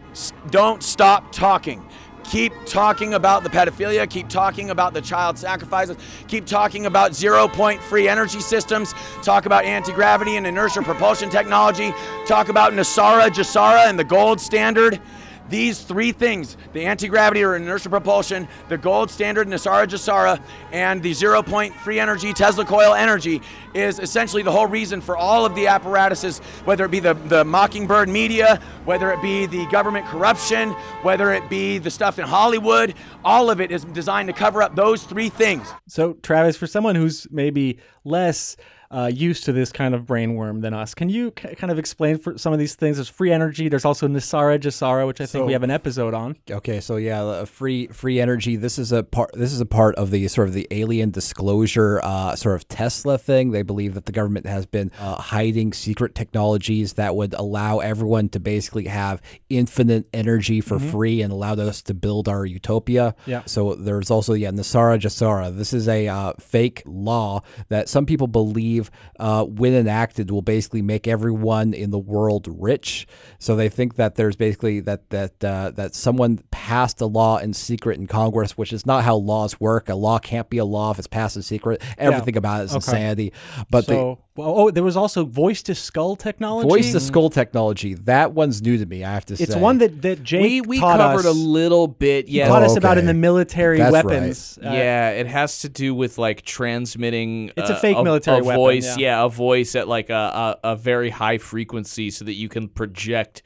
[0.51, 1.85] Don't stop talking.
[2.25, 4.09] Keep talking about the pedophilia.
[4.09, 5.97] Keep talking about the child sacrifices.
[6.29, 8.95] Keep talking about zero point free energy systems.
[9.23, 11.93] Talk about anti gravity and inertial propulsion technology.
[12.27, 15.01] Talk about NESARA, GESARA, and the gold standard.
[15.49, 21.03] These three things the anti gravity or inertia propulsion, the gold standard NESARA GESARA, and
[21.03, 23.43] the zero point free energy Tesla coil energy
[23.75, 27.45] is essentially the whole reason for all of the apparatuses, whether it be the, the
[27.45, 30.71] Mockingbird media, whether it be the government corruption,
[31.03, 32.95] whether it be the stuff in Hollywood.
[33.25, 35.73] All of it is designed to cover up those three things.
[35.89, 38.57] So, Travis, for someone who's maybe less
[38.93, 42.19] uh, used to this kind of brainworm than us, can you k- kind of explain
[42.19, 42.99] for some of these things?
[42.99, 43.69] There's free energy.
[43.69, 46.37] There's also NESARA GESARA, which I think So- we have an episode on.
[46.51, 48.57] Okay, so yeah, uh, free free energy.
[48.57, 49.31] This is a part.
[49.35, 53.19] This is a part of the sort of the alien disclosure, uh, sort of Tesla
[53.19, 53.51] thing.
[53.53, 58.29] They believe that the government has been uh, hiding secret technologies that would allow everyone
[58.31, 60.91] to basically have infinite energy for Mhm.
[60.91, 63.15] free and allowed us to build our utopia.
[63.27, 63.43] Yeah.
[63.47, 65.57] So there's also yeah, NESARA GESARA.
[65.57, 68.82] This is a uh, fake law that some people believe,
[69.21, 73.07] uh, when enacted, will basically make everyone in the world rich.
[73.39, 77.53] So they think that there's basically that that uh, that someone passed a law in
[77.53, 79.89] secret in Congress, which is not how laws work.
[79.89, 81.83] A law can't be a law if it's passed in secret.
[81.99, 82.39] Everything Yeah.
[82.39, 82.77] about it is Okay.
[82.77, 83.33] insanity.
[83.71, 86.67] But so, well, oh, there was also voice to skull technology.
[86.69, 89.05] voice to skull technology, that one's new to me.
[89.05, 91.37] I have to say, It's one that that Jake we we taught covered us.
[91.37, 92.29] a little bit.
[92.29, 94.05] Yeah, taught Oh, us about in the military That's right.
[94.05, 94.59] weapons.
[94.59, 97.51] Uh, yeah, it has to do with like transmitting.
[97.57, 98.97] It's a uh, fake military a weapon, voice.
[98.97, 99.23] yeah.
[99.25, 103.43] a voice at like a, a, a very high frequency, so that you can project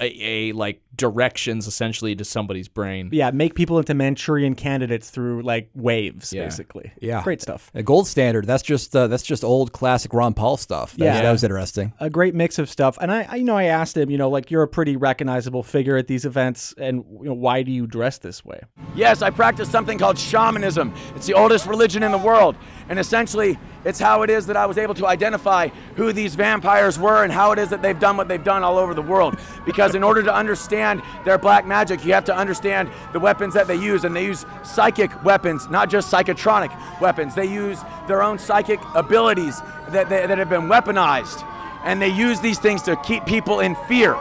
[0.00, 3.10] a, a like directions essentially to somebody's brain.
[3.12, 6.44] yeah, make people into Manchurian candidates through like waves, Yeah.
[6.44, 6.92] basically.
[7.00, 7.70] Yeah, great stuff.
[7.74, 8.46] A gold standard.
[8.46, 10.92] That's just uh, that's just old classic Ron Paul stuff.
[10.96, 11.22] That, Yeah.
[11.22, 11.92] that was interesting.
[12.00, 12.96] a great mix of stuff.
[13.00, 15.62] And I, I, you know, I asked him, you know, like you're a pretty recognizable
[15.62, 18.60] figure at these events, and you know, why do you dress this way?
[18.94, 20.94] Yes, I practice something called shamanism.
[21.14, 22.56] It's the oldest religion in the world.
[22.88, 26.98] And essentially, it's how it is that I was able to identify who these vampires
[26.98, 29.38] were and how it is that they've done what they've done all over the world.
[29.64, 33.66] Because in order to understand their black magic, you have to understand the weapons that
[33.66, 34.04] they use.
[34.04, 36.70] And they use psychic weapons, not just psychotronic
[37.00, 37.34] weapons.
[37.34, 41.44] They use their own psychic abilities that, that, that have been weaponized.
[41.84, 44.14] And they use these things to keep people in fear.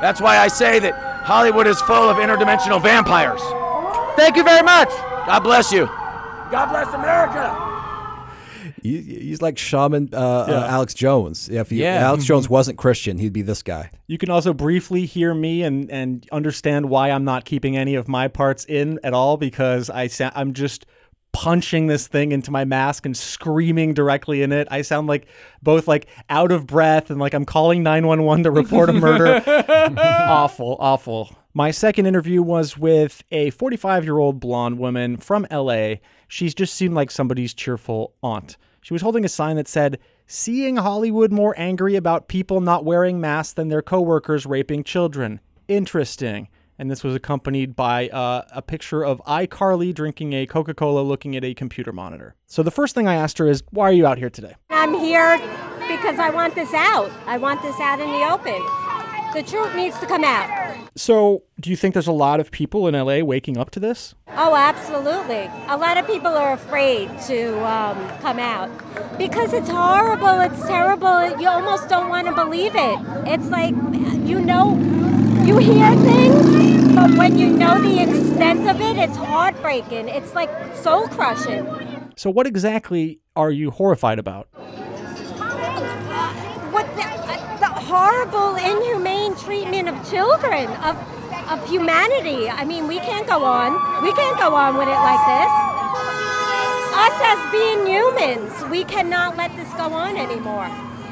[0.00, 3.42] That's why I say that Hollywood is full of interdimensional vampires.
[4.16, 4.88] Thank you very much.
[5.26, 5.86] God bless you.
[6.50, 7.70] God bless America.
[8.82, 10.54] He, he's like shaman uh, Yeah.
[10.54, 11.48] uh, Alex Jones.
[11.48, 11.96] If he, Yeah.
[12.06, 13.90] Alex Jones wasn't Christian, he'd be this guy.
[14.06, 18.08] You can also briefly hear me and and understand why I'm not keeping any of
[18.08, 20.86] my parts in at all because I sa- I'm just
[21.32, 24.66] punching this thing into my mask and screaming directly in it.
[24.68, 25.28] I sound like
[25.62, 29.40] both like out of breath and like I'm calling 911 to report a murder.
[29.98, 31.36] awful, awful.
[31.54, 35.94] My second interview was with a 45 year old blonde woman from LA.
[36.28, 38.56] She's just seemed like somebody's cheerful aunt.
[38.80, 43.20] She was holding a sign that said, Seeing Hollywood more angry about people not wearing
[43.20, 45.40] masks than their coworkers raping children.
[45.68, 46.48] Interesting.
[46.78, 51.36] And this was accompanied by uh, a picture of iCarly drinking a Coca Cola looking
[51.36, 52.36] at a computer monitor.
[52.46, 54.54] So the first thing I asked her is, Why are you out here today?
[54.70, 55.36] I'm here
[55.86, 57.10] because I want this out.
[57.26, 58.79] I want this out in the open.
[59.34, 60.76] The truth needs to come out.
[60.96, 64.14] So, do you think there's a lot of people in LA waking up to this?
[64.36, 65.48] Oh, absolutely.
[65.68, 68.68] A lot of people are afraid to um, come out
[69.18, 71.40] because it's horrible, it's terrible.
[71.40, 72.98] You almost don't want to believe it.
[73.26, 73.74] It's like,
[74.26, 74.76] you know,
[75.44, 80.08] you hear things, but when you know the extent of it, it's heartbreaking.
[80.08, 81.66] It's like soul crushing.
[82.16, 84.48] So, what exactly are you horrified about?
[86.72, 90.96] what the, uh, the horrible, inhumane treatment of children, of,
[91.50, 92.48] of humanity.
[92.48, 94.02] I mean, we can't go on.
[94.02, 95.52] We can't go on with it like this.
[96.92, 100.68] Us as being humans, we cannot let this go on anymore.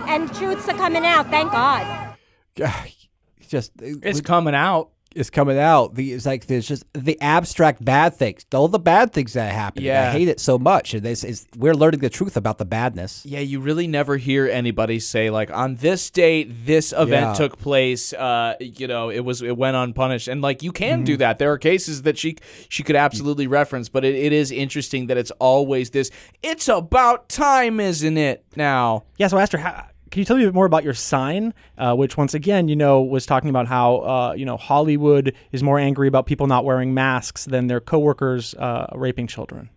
[0.07, 2.17] And truths are coming out, thank God.
[3.49, 4.91] Just It's coming out.
[5.19, 5.95] It's coming out.
[5.95, 9.83] The it's like there's just the abstract bad things, all the bad things that happen.
[9.83, 10.09] Yeah.
[10.09, 10.95] I hate it so much.
[10.95, 13.25] And it's, it's, we're learning the truth about the badness.
[13.27, 17.35] Yeah, you really never hear anybody say like on this date this event Yeah.
[17.35, 18.13] took place.
[18.13, 21.05] Uh, you know, it was it went unpunished, and like you can Mm-hmm.
[21.05, 21.39] do that.
[21.39, 22.37] There are cases that she
[22.69, 26.11] she could absolutely reference, but it, it is interesting that it's always this.
[26.43, 28.45] It's about time, isn't it?
[28.57, 29.87] Now, Yeah, so I asked her, how,
[30.19, 32.75] can you tell me a bit more about your sign, uh, which once again, you
[32.75, 36.65] know, was talking about how uh, you know Hollywood is more angry about people not
[36.65, 39.71] wearing masks than their coworkers uh, raping children?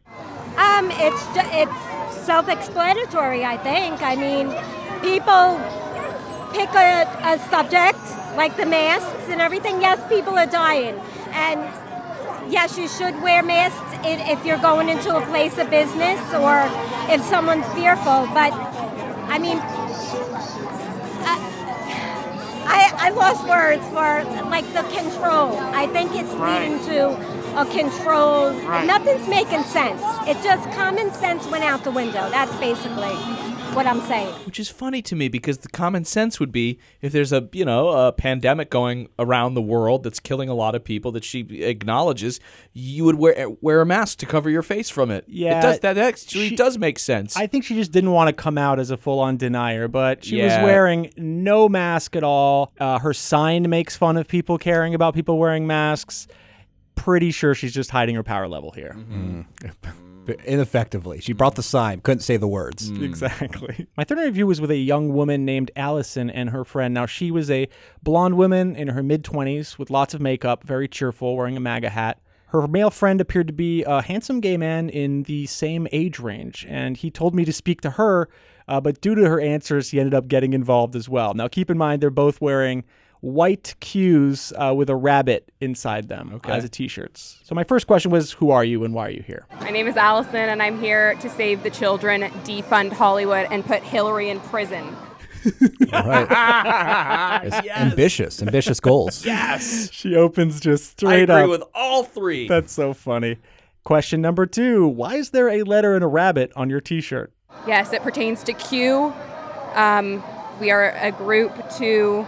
[0.58, 1.24] Um, it's
[1.54, 3.46] it's self-explanatory.
[3.46, 4.02] I think.
[4.02, 4.48] I mean,
[5.04, 5.62] people
[6.56, 8.00] pick a, a subject
[8.36, 9.80] like the masks and everything.
[9.80, 11.00] Yes, people are dying,
[11.34, 11.62] and
[12.52, 16.64] yes, you should wear masks if you're going into a place of business or
[17.14, 18.26] if someone's fearful.
[18.34, 18.54] But
[19.30, 19.62] I mean,
[22.66, 25.58] I, I lost words for like the control.
[25.74, 27.10] I think it's leading to
[27.60, 28.52] a control.
[28.62, 28.86] Right.
[28.86, 30.02] Nothing's making sense.
[30.28, 32.30] It just common sense went out the window.
[32.30, 33.16] That's basically
[33.76, 34.34] what I'm saying.
[34.46, 37.66] Which is funny to me because the common sense would be if there's a you
[37.66, 41.64] know a pandemic going around the world that's killing a lot of people that she
[41.64, 42.40] acknowledges,
[42.74, 45.26] you would wear wear a mask to cover your face from it.
[45.28, 47.36] Yeah, it does that actually she- does make sense.
[47.38, 50.42] I think she just didn't want to come out as a full-on denier, but she
[50.42, 52.72] was wearing no mask at all.
[52.80, 56.28] Uh, her sign makes fun of people caring about people wearing masks.
[56.96, 58.96] Pretty sure she's just hiding her power level here.
[59.82, 59.94] But
[60.46, 61.22] ineffectively.
[61.22, 62.90] She brought the sign, couldn't say the words.
[62.90, 63.88] Exactly.
[63.98, 66.94] My third interview was with a young woman named Allison and her friend.
[66.94, 67.68] Now, she was a
[68.04, 71.90] blonde woman in her mid 20s with lots of makeup, very cheerful, wearing a MAGA
[71.90, 72.20] hat.
[72.48, 76.66] Her male friend appeared to be a handsome gay man in the same age range,
[76.68, 78.28] and he told me to speak to her,
[78.68, 81.34] uh, but due to her answers, he ended up getting involved as well.
[81.34, 82.84] Now, keep in mind, they're both wearing
[83.22, 86.52] white cues uh, with a rabbit inside them Okay.
[86.52, 87.40] as a t-shirts.
[87.44, 89.46] So my first question was, who are you and why are you here?
[89.60, 93.84] My name is Allison, and I'm here to save the children, defund Hollywood, and put
[93.84, 94.96] Hillary in prison.
[95.92, 97.42] Right.
[97.46, 99.26] It's Ambitious, ambitious goals.
[99.26, 99.90] Yes.
[99.92, 101.36] She opens just straight up.
[101.38, 101.60] I straight agree up.
[101.62, 102.48] with all three.
[102.48, 103.38] That's so funny.
[103.84, 107.34] Question number two Why is there a letter and a rabbit on your t shirt?
[107.68, 109.12] Yes, it pertains to Q.
[109.74, 110.24] Um,
[110.60, 112.26] we are a group to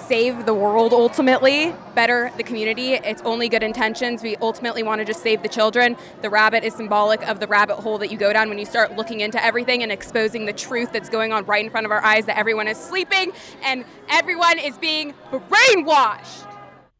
[0.00, 2.94] save the world ultimately, better the community.
[2.94, 4.22] It's only good intentions.
[4.22, 5.96] We ultimately want to just save the children.
[6.22, 8.96] The rabbit is symbolic of the rabbit hole that you go down when you start
[8.96, 12.02] looking into everything and exposing the truth that's going on right in front of our
[12.04, 13.32] eyes that everyone is sleeping
[13.64, 16.46] and everyone is being brainwashed.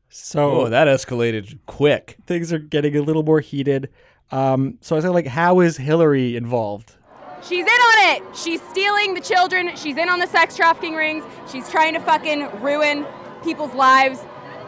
[0.08, 2.16] So oh, that escalated quick.
[2.26, 3.90] things are getting a little more heated.
[4.32, 6.96] Um, so I said, like, how is Hillary involved?
[7.42, 8.36] She's in on it.
[8.36, 9.74] She's stealing the children.
[9.76, 11.24] She's in on the sex trafficking rings.
[11.50, 13.06] She's trying to fucking ruin
[13.42, 14.20] people's lives.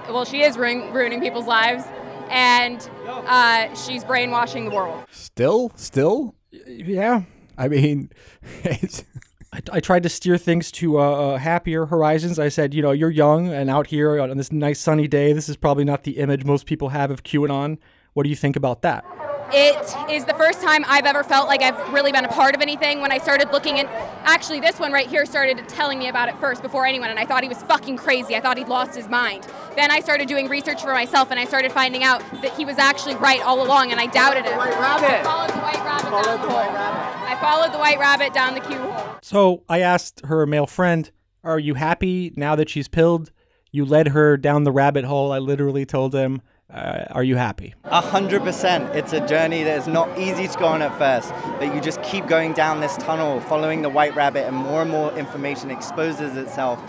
[0.08, 1.84] Well, she is ruin- ruining people's lives.
[2.28, 5.04] And uh, she's brainwashing the world.
[5.10, 5.70] Still?
[5.76, 6.34] Still?
[6.50, 7.22] Yeah.
[7.58, 8.10] I mean,
[8.64, 9.04] it's,
[9.52, 12.38] I, I tried to steer things to uh, uh, happier horizons.
[12.38, 15.34] I said, you know, you're young and out here on this nice sunny day.
[15.34, 17.78] This is probably not the image most people have of QAnon.
[18.14, 19.04] What do you think about that?
[19.54, 22.62] It is the first time I've ever felt like I've really been a part of
[22.62, 23.02] anything.
[23.02, 23.86] When I started looking at,
[24.24, 27.26] actually, this one right here started telling me about it first before anyone, and I
[27.26, 28.34] thought he was fucking crazy.
[28.34, 29.46] I thought he'd lost his mind.
[29.76, 32.78] Then I started doing research for myself, and I started finding out that he was
[32.78, 34.56] actually right all along, and I doubted it.
[34.56, 35.10] White rabbit.
[35.10, 36.58] I followed the white rabbit down the hole.
[36.58, 39.18] I followed the white rabbit down the Q hole.
[39.20, 41.10] So I asked her male friend,
[41.44, 43.32] Are you happy now that she's pilled?
[43.70, 45.30] You led her down the rabbit hole.
[45.30, 46.40] I literally told him,
[46.72, 47.74] uh, Are you happy?
[47.84, 48.94] A hundred percent.
[48.96, 52.02] It's a journey that is not easy to go on at first, but you just
[52.02, 56.36] keep going down this tunnel, following the white rabbit, and more and more information exposes
[56.36, 56.80] itself.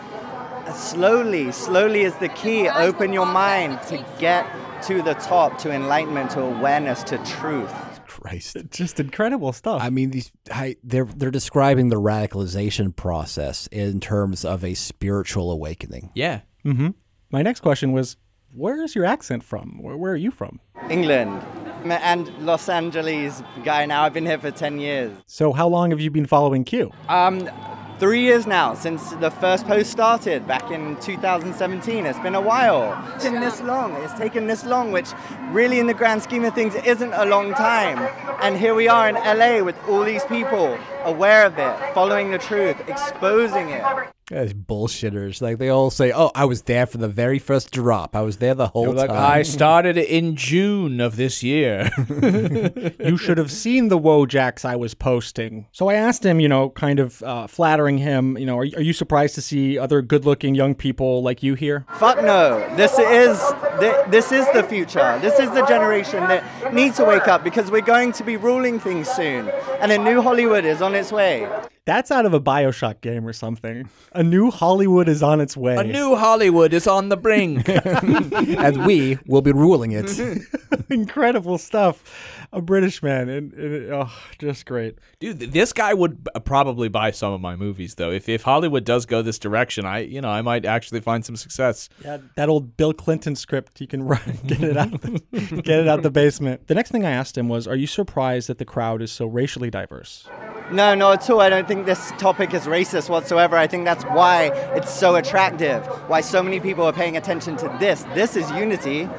[0.66, 2.70] And slowly, slowly is the key.
[2.70, 4.48] Open your mind to get
[4.84, 7.74] to the top, to enlightenment, to awareness, to truth.
[8.08, 8.58] Christ.
[8.70, 9.82] Just incredible stuff.
[9.82, 15.52] I mean, these I, they're they're describing the radicalization process in terms of a spiritual
[15.52, 16.12] awakening.
[16.16, 16.42] Yeah.
[16.64, 16.90] Mm-hmm.
[17.32, 18.16] My next question was,
[18.56, 19.82] Where is your accent from?
[19.82, 20.60] Where, where are you from?
[20.88, 21.42] England
[21.86, 24.04] and Los Angeles guy now.
[24.04, 25.12] I've been here for 10 years.
[25.26, 26.92] So how long have you been following Q?
[27.10, 27.50] Um,
[27.98, 32.06] three years now since the first post started back in 2017.
[32.06, 33.04] It's been a while.
[33.16, 33.94] It's been this long.
[34.04, 35.10] It's taken this long, which
[35.50, 37.98] really, in the grand scheme of things, isn't a long time.
[38.44, 42.38] And here we are in LA with all these people aware of it, following the
[42.38, 43.84] truth, exposing it.
[44.28, 45.42] Guys, bullshitters.
[45.42, 48.16] Like they all say, "Oh, I was there for the very first drop.
[48.16, 51.92] I was there the whole You're like, time." I started in June of this year.
[53.04, 55.68] you should have seen the Wojaks I was posting.
[55.74, 58.82] So I asked him, you know, kind of uh, flattering him, you know, are, are
[58.82, 61.86] you surprised to see other good looking young people like you here?
[61.96, 62.60] Fuck no.
[62.78, 63.38] This is
[63.80, 65.20] thi- this is the future.
[65.20, 68.80] This is the generation that needs to wake up because we're going to be ruling
[68.80, 69.50] things soon,
[69.82, 71.46] and a new Hollywood is on its way.
[71.86, 73.90] That's out of a Bioshock game or something.
[74.14, 75.76] A new Hollywood is on its way.
[75.76, 77.68] A new Hollywood is on the brink.
[77.68, 80.18] and we will be ruling it.
[80.90, 82.43] Incredible stuff.
[82.56, 85.00] A British man, and, and oh, just great.
[85.20, 88.12] Dude, this guy would probably buy some of my movies though.
[88.12, 91.36] If if Hollywood does go this direction, I you know I might actually find some
[91.36, 91.90] success.
[92.06, 93.82] Yeah, that old Bill Clinton script.
[93.82, 95.20] You can run, get it out, the,
[95.64, 96.68] get it out the basement.
[96.68, 99.26] The next thing I asked him was, "Are you surprised that the crowd is so
[99.26, 100.28] racially diverse?"
[100.72, 101.42] No, not at all.
[101.42, 103.58] I don't think this topic is racist whatsoever.
[103.58, 104.46] I think that's why
[104.76, 108.04] it's so attractive, why so many people are paying attention to this.
[108.14, 109.10] This is unity.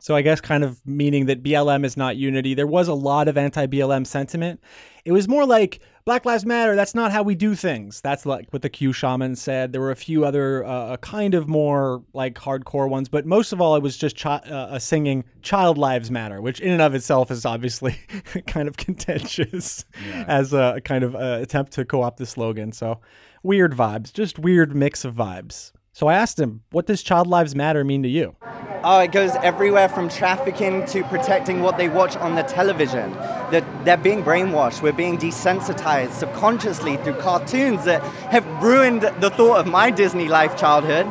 [0.00, 2.54] So I guess kind of meaning that BLM is not unity.
[2.54, 4.60] There was a lot of anti-BLM sentiment.
[5.04, 6.74] It was more like Black Lives Matter.
[6.74, 8.00] That's not how we do things.
[8.00, 9.72] That's like what the Q shaman said.
[9.72, 13.60] There were a few other uh, kind of more like hardcore ones, but most of
[13.60, 17.30] all, it was just chi- uh, singing "Child Lives Matter," which in and of itself
[17.30, 17.96] is obviously
[18.46, 19.84] kind of contentious
[20.26, 22.72] as a kind of uh, attempt to co-opt the slogan.
[22.72, 23.00] So
[23.42, 25.72] weird vibes, just weird mix of vibes.
[25.92, 28.36] So I asked him, "What does Child Lives Matter mean to you?"
[28.82, 33.12] Oh, it goes everywhere from trafficking to protecting what they watch on the television.
[33.50, 34.80] That they're being brainwashed.
[34.80, 40.56] We're being desensitized subconsciously through cartoons that have ruined the thought of my Disney life
[40.56, 41.06] childhood.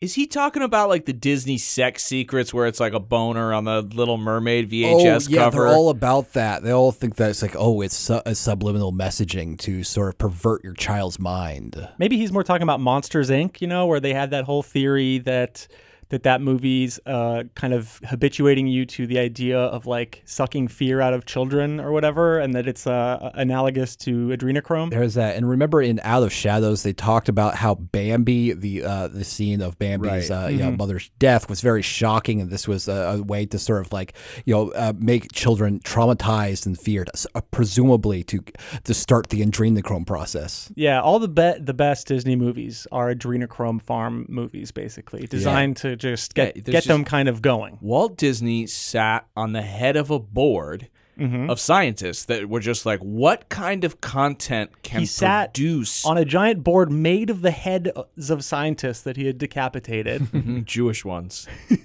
[0.00, 3.64] Is he talking about like the Disney sex secrets where it's like a boner on
[3.64, 5.64] the Little Mermaid VHS oh, yeah, cover?
[5.64, 6.62] they're all about that.
[6.62, 10.18] They all think that it's like, oh, it's su- a subliminal messaging to sort of
[10.18, 11.88] pervert your child's mind.
[11.98, 15.18] Maybe he's more talking about Monsters Inc., you know, where they had that whole theory
[15.18, 15.66] that
[16.10, 21.00] that that movie's uh, kind of habituating you to the idea of like sucking fear
[21.00, 24.90] out of children or whatever, and that it's uh, analogous to adrenochrome.
[24.90, 29.08] There's that, and remember in Out of Shadows, they talked about how Bambi, the uh,
[29.08, 30.44] the scene of Bambi's Right.
[30.44, 33.58] uh, you know, mother's death, was very shocking, and this was a, a way to
[33.58, 34.14] sort of like
[34.46, 38.42] you know uh, make children traumatized and feared, uh, presumably to
[38.84, 40.72] to start the adrenochrome process.
[40.74, 45.96] Yeah, all the be- the best Disney movies are adrenochrome farm movies, basically designed to
[45.98, 47.78] just get Yeah, get just- them kind of going.
[47.80, 50.88] Walt Disney sat on the head of a board
[51.18, 51.50] Mhm.
[51.50, 56.16] of scientists that were just like, what kind of content can he sat produce on
[56.16, 57.90] a giant board made of the heads
[58.30, 60.22] of scientists that he had decapitated.
[60.32, 61.48] Mhm, Jewish ones?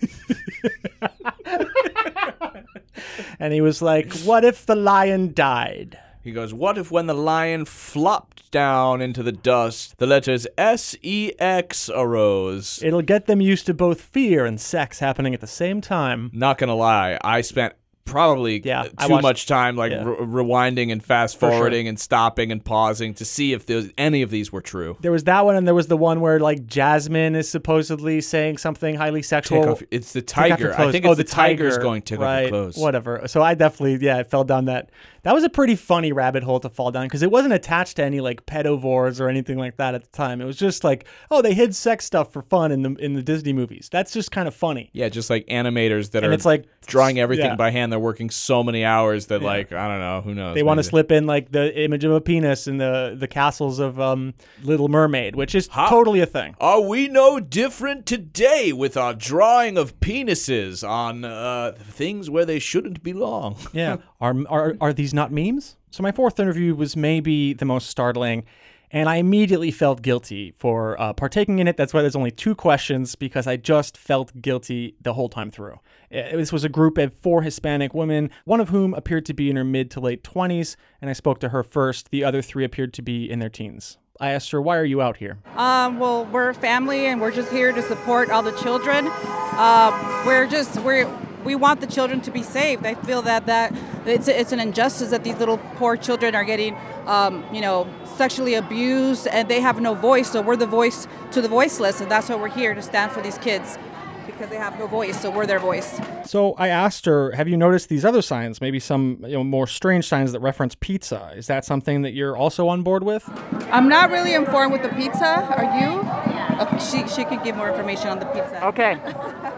[3.40, 7.14] and he was like, "What if the lion died?" He goes, What if when the
[7.14, 12.82] lion flopped down into the dust, the letters S E X arose?
[12.84, 16.30] It'll get them used to both fear and sex happening at the same time.
[16.34, 17.74] Not gonna lie, I spent
[18.06, 20.04] probably Yeah, too watched- much time like yeah.
[20.04, 21.52] re- rewinding and fast For sure.
[21.52, 24.98] forwarding and stopping and pausing to see if there's, any of these were true.
[25.00, 28.58] There was that one, and there was the one where like Jasmine is supposedly saying
[28.58, 29.70] something highly sexual.
[29.70, 30.74] Off- it's the tiger.
[30.78, 31.84] I think oh, it's the the tiger's tiger.
[31.84, 33.26] going, "Take off your clothes." Whatever.
[33.28, 34.90] So I definitely, yeah, I fell down that.
[35.24, 38.04] That was a pretty funny rabbit hole to fall down because it wasn't attached to
[38.04, 40.42] any like pedovores or anything like that at the time.
[40.42, 43.24] It was just like, oh, they hid sex stuff for fun in the in the
[43.24, 43.88] Disney movies.
[43.92, 44.90] That's just kind of funny.
[44.94, 47.56] Yeah, just like animators that And are it's like- drawing everything yeah.
[47.56, 47.94] by hand.
[47.94, 49.48] They're working so many hours that Yeah.
[49.48, 50.56] like I don't know who knows.
[50.56, 53.80] They want to slip in like the image of a penis in the the castles
[53.80, 56.56] of um, Little Mermaid, which is totally a thing.
[56.60, 62.60] Are we no different today with our drawing of penises on uh, things where they
[62.60, 63.56] shouldn't belong?
[63.72, 63.98] Yeah.
[64.20, 65.78] are, are are these not memes?
[65.92, 68.46] So my fourth interview was maybe the most startling,
[68.90, 71.78] and I immediately felt guilty for uh, partaking in it.
[71.78, 75.80] That's why there's only two questions because I just felt guilty the whole time through.
[76.12, 79.56] This was a group of four Hispanic women, one of whom appeared to be in
[79.56, 82.12] her mid to late 20s, and I spoke to her first.
[82.12, 83.98] The other three appeared to be in their teens.
[84.20, 87.32] I asked her, "Why are you out here?" Um, well, we're a family, and we're
[87.32, 89.08] just here to support all the children.
[89.12, 91.08] Uh, we're just we're
[91.44, 92.86] we want the children to be saved.
[92.86, 93.74] I feel that that
[94.06, 96.76] it's it's an injustice that these little poor children are getting,
[97.06, 100.32] um, you know, sexually abused, and they have no voice.
[100.32, 103.22] So we're the voice to the voiceless, and that's why we're here to stand for
[103.22, 103.78] these kids
[104.26, 105.20] because they have no voice.
[105.22, 106.00] So we're their voice.
[106.26, 108.62] So I asked her, "Have you noticed these other signs?
[108.62, 111.32] Maybe some you know more strange signs that reference pizza?
[111.36, 113.30] Is that something that you're also on board with?"
[113.72, 115.26] I'm not really informed with the pizza.
[115.26, 116.04] Are you?
[116.04, 116.78] Yeah.
[116.78, 118.66] she she can give more information on the pizza.
[118.68, 118.98] Okay.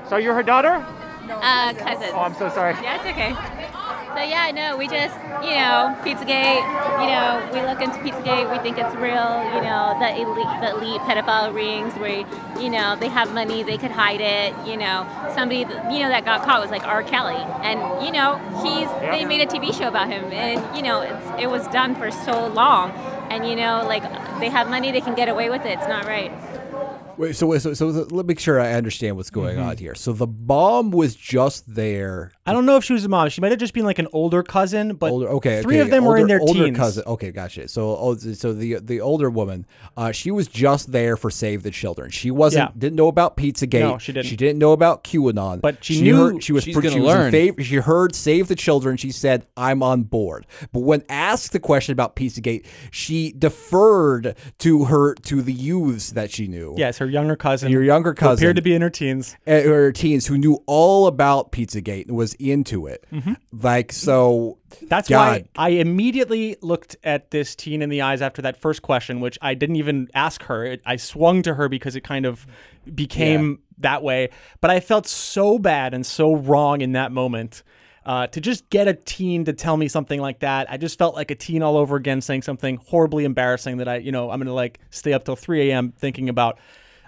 [0.10, 0.86] So you're her daughter?
[1.30, 2.12] Uh, cousins.
[2.14, 2.74] Oh, I'm so sorry.
[2.82, 3.34] Yeah, it's okay.
[4.16, 5.14] So yeah, no, we just,
[5.44, 6.64] you know, Pizzagate.
[7.02, 8.50] You know, we look into Pizzagate.
[8.50, 9.44] We think it's real.
[9.54, 12.24] You know, the elite, the elite pedophile rings where,
[12.58, 14.56] you know, they have money, they could hide it.
[14.66, 15.06] You know,
[15.36, 17.04] somebody, you know, that got caught was like R.
[17.04, 21.02] Kelly, and you know, he's they made a TV show about him, and you know,
[21.02, 22.92] it's, it was done for so long,
[23.30, 24.04] and you know, like
[24.40, 25.78] they have money, they can get away with it.
[25.78, 26.32] It's not right.
[27.18, 29.66] Wait, so, so, so let me make sure I understand what's going Mhm.
[29.66, 29.96] on here.
[29.96, 32.32] So the bomb was just there.
[32.48, 33.28] I don't know if she was a mom.
[33.30, 35.90] She might have just been like an older cousin, but older, okay, three okay, of
[35.90, 36.78] them were in older- their older teens.
[36.78, 37.04] cousin.
[37.08, 37.68] Okay, gotcha.
[37.68, 39.66] So, oh, so the the older woman,
[39.98, 42.12] uh, she was just there for Save the Children.
[42.12, 42.80] She wasn't Yeah.
[42.80, 43.80] didn't know about PizzaGate.
[43.80, 44.28] No, she didn't.
[44.28, 45.62] She didn't know about QAnon.
[45.62, 47.32] But she knew heard, she was she's pre- gonna she was learn.
[47.32, 48.98] favor- she heard Save the Children.
[48.98, 54.86] She said, "I'm on board." But when asked the question about PizzaGate, she deferred to
[54.86, 56.76] her to the youths that she knew.
[56.78, 57.72] Yes, her younger cousin.
[57.72, 59.36] Your younger who cousin appeared to be in her teens.
[59.48, 63.06] uh, or teens who knew all about Pizzagate and was into it.
[63.12, 63.38] Mhm.
[63.52, 64.58] Like so.
[64.84, 68.82] That's God, why I immediately looked at this teen in the eyes after that first
[68.82, 70.66] question, which I didn't even ask her.
[70.66, 72.46] It, I swung to her because it kind of
[72.94, 74.30] became that way.
[74.62, 77.64] But I felt so bad and so wrong in that moment.
[78.06, 81.16] Uh, to just get a teen to tell me something like that, I just felt
[81.16, 84.40] like a teen all over again saying something horribly embarrassing that I, you know, I'm
[84.40, 85.92] gonna like stay up till 3 a.m.
[85.98, 86.60] thinking about.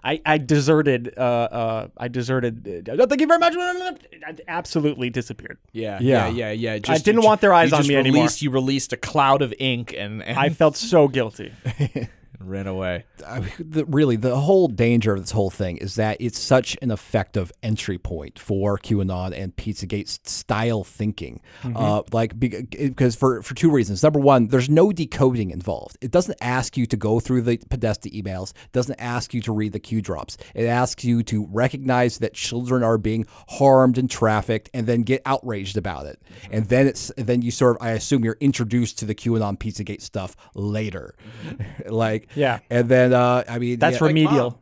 [0.08, 1.14] I, I deserted.
[1.18, 2.88] Uh, uh, I deserted.
[2.90, 3.56] Uh, thank you very much.
[3.58, 5.58] I absolutely disappeared.
[5.74, 6.30] Yeah, Yeah.
[6.30, 6.80] yeah, yeah, yeah.
[6.94, 8.20] I didn't you want their eyes you on just me anymore.
[8.22, 11.52] released, You released a cloud of ink and, and I felt so guilty.
[12.40, 13.06] ran away.
[13.26, 16.78] I mean, the, really, the whole danger of this whole thing is that it's such
[16.82, 21.42] an effective entry point for QAnon and Pizzagate style thinking.
[21.64, 21.78] Mm-hmm.
[21.78, 24.04] Uh, like because for for two reasons.
[24.04, 25.98] Number one, there's no decoding involved.
[26.02, 28.52] It doesn't ask you to go through the Podesta emails.
[28.52, 30.38] It doesn't ask you to read the Q drops.
[30.54, 35.22] It asks you to recognize that children are being harmed and trafficked, and then get
[35.26, 36.22] outraged about it.
[36.52, 40.02] And then it's then you sort of I assume you're introduced to the QAnon Pizzagate
[40.02, 41.16] stuff later,
[41.88, 42.60] like Yeah.
[42.70, 44.62] and then uh, I mean That's yeah, remedial.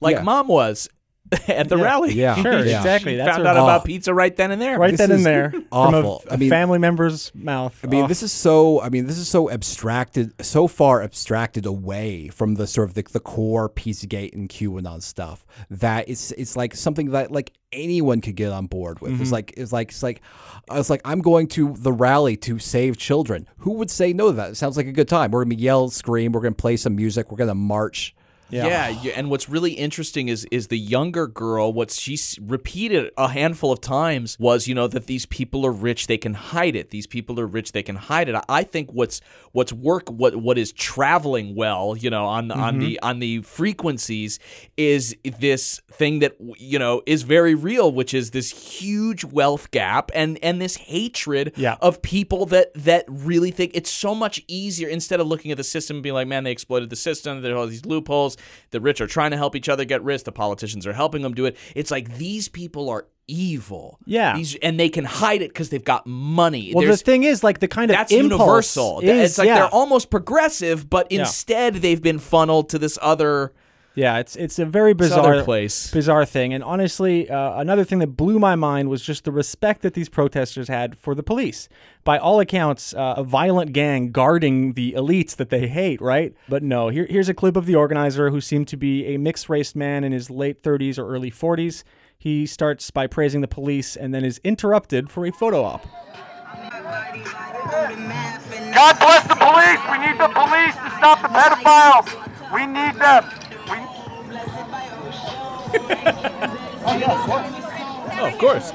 [0.00, 0.22] like Yeah.
[0.22, 0.88] mom was
[1.48, 1.82] at the Yeah.
[1.84, 2.12] rally.
[2.14, 2.34] Yeah.
[2.42, 2.78] Sure, Yeah.
[2.78, 3.12] exactly.
[3.12, 3.84] She That's found her- out about Oh.
[3.84, 4.78] pizza right then and there.
[4.78, 6.18] right This then and there awful.
[6.20, 7.78] from a, I mean- family member's mouth.
[7.82, 8.08] I mean, Oh.
[8.08, 8.80] this is so.
[8.80, 13.02] I mean, this is so abstracted, so far abstracted away from the sort of the,
[13.12, 18.36] the core Pizzagate and QAnon stuff that it's it's like something that like anyone could
[18.36, 19.20] get on board with.
[19.20, 19.32] It's Mhm.
[19.32, 20.20] like it's like it's like
[20.70, 23.48] it's like I'm going to the rally to save children.
[23.58, 24.50] Who would say no to that?
[24.50, 25.30] It sounds like a good time.
[25.30, 26.32] We're gonna yell, scream.
[26.32, 27.30] We're gonna play some music.
[27.30, 28.14] We're gonna march.
[28.52, 28.88] Yeah.
[28.88, 31.72] yeah, and what's really interesting is is the younger girl.
[31.72, 36.06] What she repeated a handful of times was, you know, that these people are rich,
[36.06, 36.90] they can hide it.
[36.90, 38.36] These people are rich, they can hide it.
[38.48, 39.20] I- think what's
[39.52, 43.08] what's work, what what is traveling well, you know, on the on the mm-hmm.
[43.08, 44.38] on the frequencies
[44.76, 50.10] is this thing that you know is very real, which is this huge wealth gap
[50.14, 51.76] and and this hatred Yeah.
[51.80, 55.64] of people that that really think it's so much easier instead of looking at the
[55.64, 57.42] system and being like, man, they exploited the system.
[57.42, 58.36] There are all these loopholes.
[58.70, 60.24] The rich are trying to help each other get rich.
[60.24, 61.56] The politicians are helping them do it.
[61.74, 63.98] It's like these people are evil.
[64.04, 64.34] Yeah.
[64.36, 66.72] These and they can hide it because they've got money.
[66.74, 69.00] well, There's- the thing is, like the kind of that's universal.
[69.00, 69.54] Is, it's like yeah.
[69.56, 71.20] they're almost progressive, but Yeah.
[71.20, 73.52] instead they've been funneled to this other.
[73.94, 75.90] Yeah, it's it's a very bizarre place.
[75.90, 76.54] bizarre thing.
[76.54, 80.08] And honestly, uh, another thing that blew my mind was just the respect that these
[80.08, 81.68] protesters had for the police.
[82.02, 86.34] By all accounts, uh, a violent gang guarding the elites that they hate, right?
[86.48, 89.48] But no, here, here's a clip of the organizer who seemed to be a mixed
[89.50, 91.84] race man in his late 30s or early 40s.
[92.18, 95.86] He starts by praising the police and then is interrupted for a photo op.
[98.74, 99.80] God bless the police.
[99.90, 102.54] We need the police to stop the pedophiles.
[102.54, 103.41] We need them.
[106.84, 108.72] Oh, oh, of course.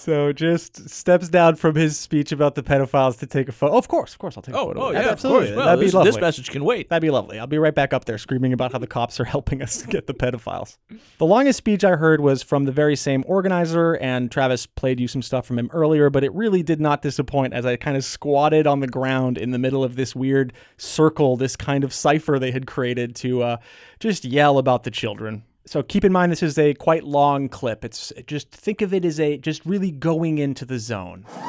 [0.00, 3.76] So just steps down from his speech about the pedophiles to take a photo.
[3.76, 4.80] of course, of course, I'll take Oh, a photo.
[4.82, 5.46] oh, yeah, of absolutely.
[5.48, 5.56] course.
[5.56, 6.10] Well, That'd this- be lovely.
[6.12, 6.88] this message can wait.
[6.88, 7.38] That'd be lovely.
[7.38, 10.06] I'll be right back up there screaming about how the cops are helping us get
[10.06, 10.78] the pedophiles.
[11.18, 15.06] The longest speech I heard was from the very same organizer, and Travis played you
[15.08, 18.04] some stuff from him earlier, but it really did not disappoint as I kind of
[18.04, 22.38] squatted on the ground in the middle of this weird circle, this kind of cipher
[22.38, 23.56] they had created to uh,
[23.98, 25.42] just yell about the children.
[25.70, 27.84] So keep in mind this is a quite long clip.
[27.84, 31.26] It's just think of it as a just really going into the zone.
[31.28, 31.46] They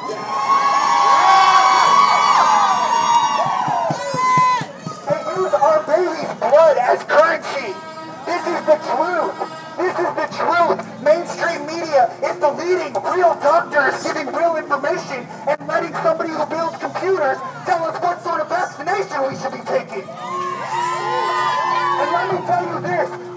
[5.41, 7.73] use our baby's blood as currency.
[8.29, 9.33] This is the truth.
[9.81, 10.77] This is the truth.
[11.01, 17.41] Mainstream media is deleting real doctors giving real information and letting somebody who builds computers
[17.65, 20.05] tell us what sort of vaccination we should be taking.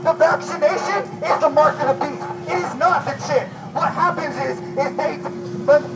[0.05, 2.51] The vaccination is the mark of the beast.
[2.51, 3.64] It is not the chip.
[3.75, 5.19] What happens is, is they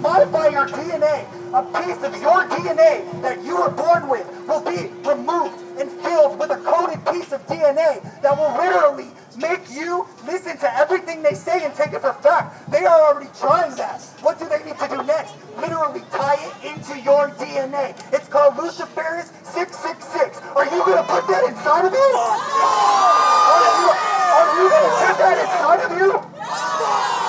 [0.02, 1.26] modify your DNA.
[1.54, 6.38] A piece of your DNA that you were born with will be removed and filled
[6.38, 11.34] with a coded piece of DNA that will literally make you listen to everything they
[11.34, 12.70] say and take it for fact.
[12.70, 14.02] They are already trying that.
[14.22, 15.34] What do they need to do next?
[15.56, 17.94] Literally tie it into your DNA.
[18.12, 20.42] It's called Luciferus 666.
[20.56, 22.68] Are you going to put that inside of it?
[25.18, 27.27] that inside of you?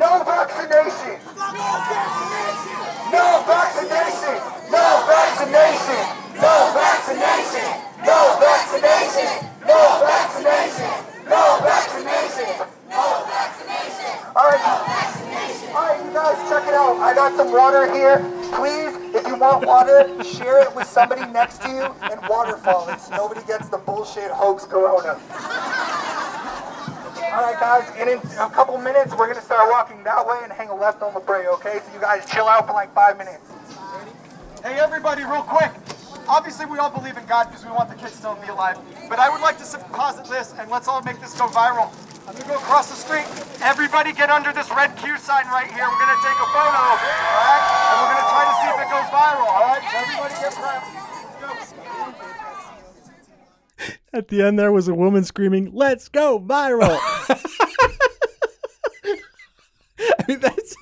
[0.00, 1.20] No vaccinations.
[1.36, 2.80] No vaccination.
[3.12, 4.36] No vaccination.
[4.72, 6.00] No vaccination.
[6.40, 7.68] No vaccination.
[8.08, 9.28] No vaccination.
[9.68, 10.88] No vaccination.
[11.28, 12.80] No vaccination.
[12.88, 14.32] No vaccination!
[14.34, 14.60] All right.
[15.70, 16.96] All right, you guys, check it out.
[16.96, 18.18] I got some water here.
[18.54, 23.00] Please, if you want water, share it with somebody next to you and waterfall it
[23.00, 25.20] so nobody gets the bullshit hoax corona.
[27.40, 30.52] All right, guys, and in a couple minutes, we're gonna start walking that way and
[30.52, 31.80] hang a left on La Brea, okay?
[31.80, 33.40] So you guys chill out for like five minutes.
[34.60, 35.72] Hey, everybody, real quick.
[36.28, 38.76] Obviously, we all believe in God because we want the kids to be alive.
[39.08, 41.88] But I would like to posit this, and let's all make this go viral.
[42.28, 43.24] I'm gonna go across the street.
[43.64, 45.88] Everybody get under this red Q sign right here.
[45.88, 47.64] We're gonna take a photo, all right?
[47.88, 49.80] And we're gonna try to see if it goes viral, all right?
[49.80, 51.00] So everybody get prepped.
[54.12, 56.98] At the end, there was a woman screaming, "Let's go viral!"
[59.98, 60.74] I mean, that's.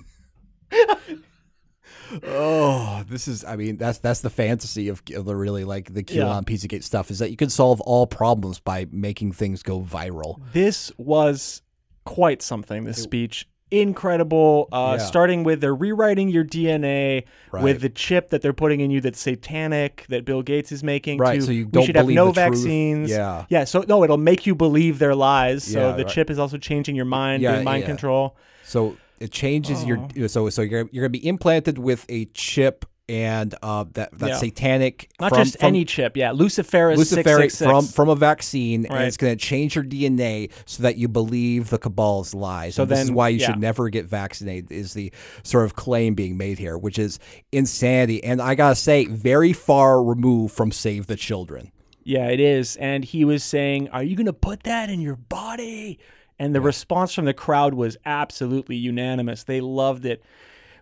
[2.22, 3.44] oh, this is.
[3.44, 6.40] I mean, that's that's the fantasy of, of the really like the QAnon Yeah.
[6.46, 10.40] Pizzagate stuff is that you can solve all problems by making things go viral.
[10.52, 11.62] This was
[12.04, 12.84] quite something.
[12.84, 14.68] This speech, incredible.
[14.72, 15.04] Uh, Yeah.
[15.04, 17.62] Starting with they're rewriting your DNA Right.
[17.64, 21.18] with the chip that they're putting in you that's satanic that Bill Gates is making.
[21.18, 22.54] Right, to, so you don't we should have no the truth.
[22.54, 23.10] vaccines.
[23.10, 23.44] Yeah.
[23.48, 23.64] yeah.
[23.64, 25.64] So no, it'll make you believe their lies.
[25.64, 26.12] So Yeah, the right.
[26.12, 27.86] chip is also changing your mind, Yeah, mind yeah.
[27.86, 28.36] control.
[28.64, 30.26] So it changes your Oh.
[30.28, 34.36] so so you're you're gonna be implanted with a chip and uh that that Yeah.
[34.36, 36.16] satanic Not from- just from- any chip.
[36.16, 37.58] Yeah, Luciferase Luciferic 666.
[37.58, 41.70] from from a vaccine, and it's going to change your DNA so that you believe
[41.70, 42.74] the cabal's lies.
[42.74, 43.46] So and this is why you yeah.
[43.46, 44.70] should never get vaccinated.
[44.70, 47.18] Is the sort of claim being made here, which is
[47.52, 51.70] insanity, and I gotta say, very far removed from Save the Children.
[52.04, 52.76] Yeah, it is.
[52.76, 55.98] And he was saying, Are you going to put that in your body?
[56.38, 59.42] And the response from the crowd was absolutely unanimous.
[59.44, 60.22] They loved it.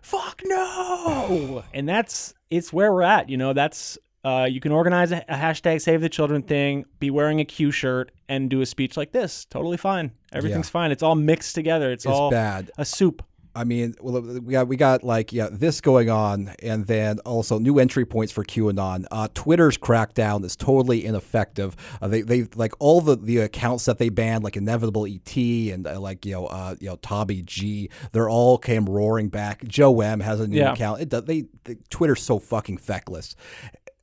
[0.07, 1.63] Fuck no.
[1.73, 3.29] and that's, it's where we're at.
[3.29, 7.09] You know, that's, uh, you can organize a, a hashtag save the children thing, be
[7.09, 9.43] wearing a Q shirt, and do a speech like this.
[9.45, 10.11] Totally fine.
[10.31, 10.71] Everything's Yeah.
[10.71, 10.91] fine.
[10.91, 11.91] It's all mixed together.
[11.91, 12.71] It's, It's all bad.
[12.77, 13.21] a soup.
[13.57, 17.57] I mean, well, we got we got like yeah this going on, and then also
[17.57, 19.05] new entry points for QAnon.
[19.09, 21.75] Uh, Twitter's crackdown is totally ineffective.
[22.01, 25.87] Uh, they they like all the, the accounts that they banned, like Inevitable ET and
[25.87, 27.89] uh, like you know uh, you know Toby G.
[28.11, 29.63] They're all came roaring back.
[29.63, 30.73] Joe M has a new Yeah.
[30.73, 31.01] account.
[31.01, 33.35] It does, they, the Twitter's so fucking feckless.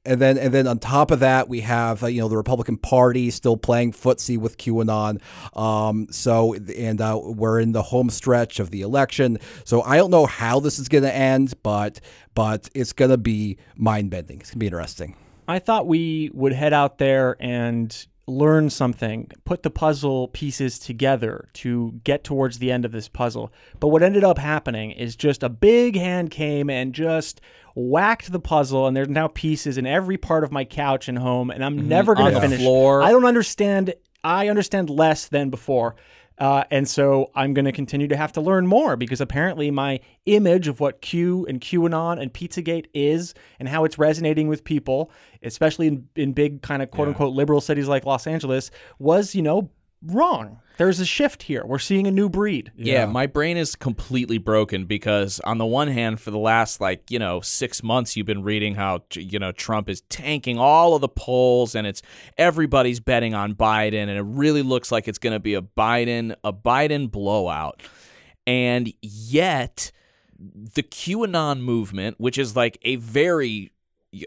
[0.07, 2.77] And then, and then on top of that, we have uh, you know the Republican
[2.77, 5.21] Party still playing footsie with QAnon.
[5.57, 9.39] Um, so, and uh, we're in the home stretch of the election.
[9.65, 12.01] So I don't know how this is going to end, but
[12.35, 14.41] but it's going to be mind bending.
[14.41, 15.17] It's going to be interesting.
[15.47, 21.49] I thought we would head out there and learn something, put the puzzle pieces together
[21.53, 23.53] to get towards the end of this puzzle.
[23.81, 27.41] But what ended up happening is just a big hand came and just
[27.75, 31.51] whacked the puzzle, and there's now pieces in every part of my couch and home,
[31.51, 31.87] and I'm Mhm.
[31.87, 32.61] never going to finish.
[32.61, 33.03] floor.
[33.03, 33.93] I don't understand.
[34.23, 35.97] I understand less than before.
[36.39, 40.01] Uh, and so I'm going to continue to have to learn more because apparently my
[40.27, 45.11] image of what Q and QAnon and Pizzagate is and how it's resonating with people,
[45.43, 49.43] especially in, in big kind of quote unquote liberal cities like Los Angeles, was, you
[49.43, 49.71] know,
[50.03, 50.61] wrong.
[50.77, 51.65] There's a shift here.
[51.65, 52.73] We're seeing a new breed.
[52.77, 53.07] Yeah.
[53.07, 57.19] my brain is completely broken because on the one hand, for the last like you
[57.19, 61.09] know six months, you've been reading how you know Trump is tanking all of the
[61.09, 62.03] polls, and it's
[62.37, 66.35] everybody's betting on Biden, and it really looks like it's going to be a Biden
[66.43, 67.83] a Biden blowout,
[68.47, 69.93] and yet
[70.39, 73.71] the QAnon movement, which is like a very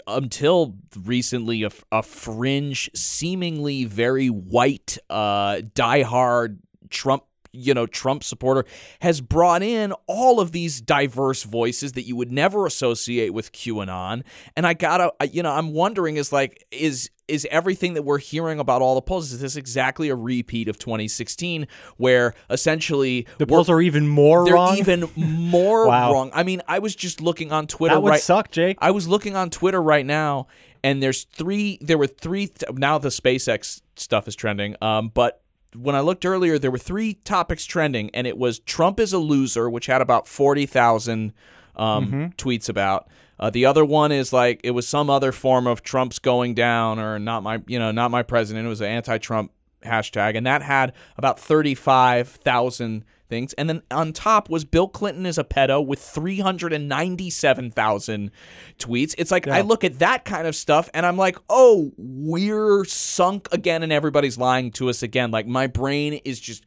[0.05, 6.57] until recently a, a fringe, seemingly very white, uh, diehard
[6.89, 7.23] Trump,
[7.57, 8.65] you know, Trump supporter,
[9.01, 14.23] has brought in all of these diverse voices that you would never associate with QAnon.
[14.55, 18.57] And I gotta, you know, I'm wondering is like, is is everything that we're hearing
[18.57, 23.69] about all the polls is this exactly a repeat of 2016 where essentially The polls
[23.69, 24.77] are even more they're wrong?
[24.77, 26.13] even more Wow.
[26.13, 28.77] wrong i mean i was just looking on twitter That would right suck, Jake.
[28.79, 30.47] I was looking on Twitter right now,
[30.85, 31.77] and there's three.
[31.81, 32.49] There were three.
[32.71, 34.75] Now the SpaceX stuff is trending.
[34.81, 35.41] Um, but
[35.79, 39.17] when I looked earlier, there were three topics trending, and it was Trump is a
[39.19, 41.33] loser, which had about forty thousand
[41.75, 42.35] um, Mhm.
[42.37, 43.07] tweets about.
[43.39, 46.97] Uh, the other one is like it was some other form of Trump's going down
[46.99, 48.65] or not my you know not my president.
[48.65, 49.51] It was an anti-Trump
[49.85, 53.53] hashtag, and that had about thirty-five thousand things.
[53.53, 57.71] And then on top was Bill Clinton is a pedo with three hundred and ninety-seven
[57.71, 58.31] thousand
[58.79, 59.15] tweets.
[59.17, 63.47] It's like I look at that kind of stuff, and I'm like, oh, we're sunk
[63.51, 65.31] again, and everybody's lying to us again.
[65.31, 66.63] Like my brain is just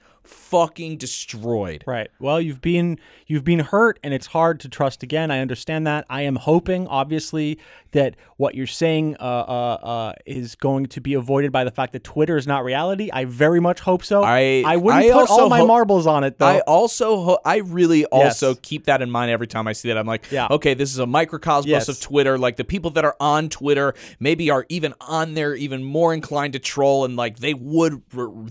[0.50, 1.84] fucking destroyed.
[1.86, 2.10] Right.
[2.18, 5.30] Well, you've been you've been hurt and it's hard to trust again.
[5.30, 6.04] I understand that.
[6.10, 7.58] I am hoping obviously
[7.92, 11.92] that what you're saying uh, uh, uh, is going to be avoided by the fact
[11.92, 13.10] that Twitter is not reality.
[13.12, 14.22] I very much hope so.
[14.22, 16.46] I I wouldn't I put all my hope- marbles on it though.
[16.46, 18.58] I also ho- I really also Yes.
[18.62, 19.98] keep that in mind every time I see that.
[19.98, 20.48] I'm like, Yeah.
[20.50, 21.88] okay, this is a microcosmos Yes.
[21.88, 22.38] of Twitter.
[22.38, 26.52] Like the people that are on Twitter maybe are even on there even more inclined
[26.54, 28.02] to troll and like they would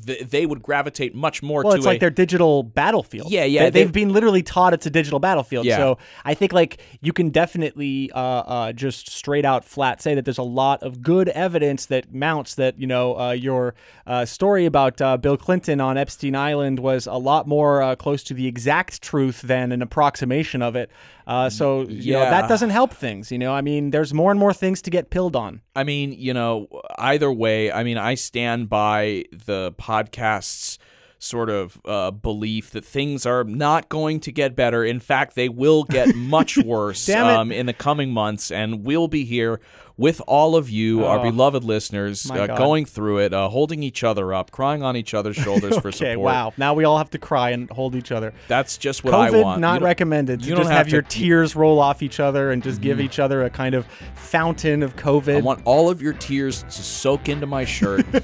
[0.06, 3.32] they- they would gravitate much more well, to it's a like their digital battlefield.
[3.32, 5.66] Yeah, yeah, They, have been literally taught it's a digital battlefield.
[5.66, 5.78] Yeah.
[5.78, 10.26] So I think like you can definitely uh, uh, just straight out flat say that
[10.26, 13.76] there's a lot of good evidence that mounts that you know uh, your
[14.08, 18.24] uh, story about uh, Bill Clinton on Epstein Island was a lot more uh, close
[18.26, 20.92] to the exact truth than an approximation of it.
[21.28, 22.30] Uh, so you know Yeah.
[22.32, 23.32] that doesn't help things.
[23.32, 25.62] You know, I mean, there's more and more things to get pilled on.
[25.76, 26.68] I mean, you know,
[26.98, 30.80] either way, I mean, I stand by the podcast's
[31.20, 34.84] sort of uh, belief that things are not going to get better.
[34.84, 39.26] In fact, they will get much worse um, in the coming months, and we'll be
[39.26, 39.60] here
[40.00, 44.04] with all of you, our Oh, beloved listeners, uh, going through it, uh, holding each
[44.04, 46.20] other up, crying on each other's shoulders for support.
[46.20, 46.54] wow.
[46.58, 48.34] Now we all have to cry and hold each other.
[48.48, 49.60] That's just what COVID I want.
[49.62, 50.40] not You don't- recommended.
[50.40, 52.80] To you don't just have have, to- your tears roll off each other and just
[52.82, 53.86] give each other a kind of
[54.16, 55.36] fountain of COVID.
[55.38, 58.06] I want all of your tears to soak into my shirt.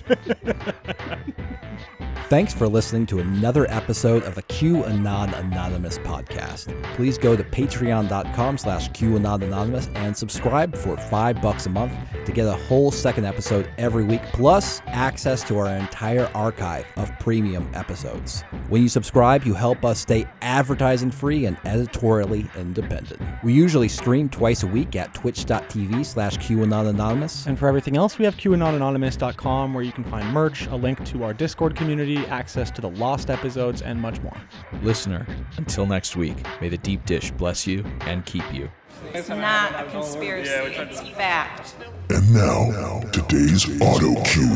[2.28, 6.74] Thanks for listening to another episode of the QAnon Anonymous podcast.
[6.96, 11.94] Please go to patreon.com slash QAnon Anonymous and subscribe for five bucks a month
[12.26, 17.12] to get a whole second episode every week, plus access to our entire archive of
[17.20, 18.42] premium episodes.
[18.70, 23.22] When you subscribe, you help us stay advertising free and editorially independent.
[23.44, 27.46] We usually stream twice a week at twitch.tv slash QAnon Anonymous.
[27.46, 31.24] And for everything else, we have QAnonanonymous.com where you can find merch, a link to
[31.24, 34.38] our Discord community, access to the lost episodes, and much more.
[34.82, 35.26] Listener,
[35.58, 38.70] until next week, may the deep dish bless you and keep you.
[39.18, 41.74] It's not a conspiracy, it's fact.
[42.10, 44.52] And now, today's auto cue.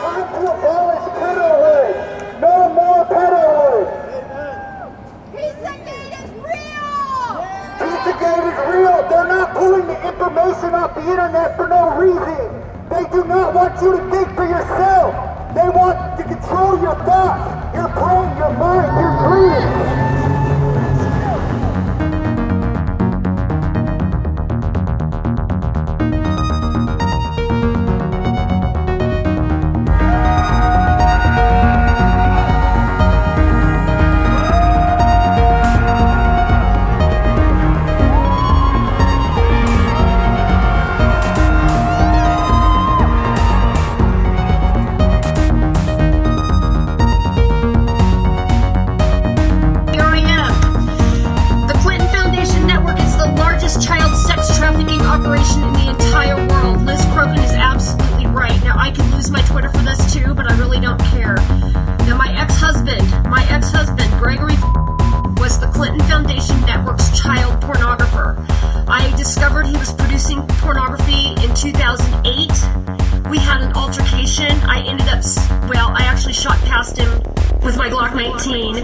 [0.00, 2.40] Time to abolish pedowood.
[2.40, 3.86] No more pedowood.
[5.36, 7.44] Pizzagate is real.
[7.76, 8.96] Pizzagate is real.
[9.10, 12.48] They're not pulling the information off the internet for no reason.
[12.88, 15.54] They do not want you to think for yourself.
[15.54, 20.07] They want to control your thoughts, your brain, your mind, your
[66.18, 68.44] Foundation Network's child pornographer.
[68.88, 73.30] I discovered he was producing pornography in 2008.
[73.30, 74.50] We had an altercation.
[74.62, 75.22] I ended up,
[75.70, 77.08] well, I actually shot past him
[77.62, 78.74] with my Glock 19.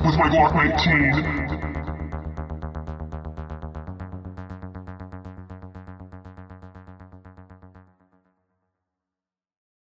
[0.00, 1.43] With my Glock 19.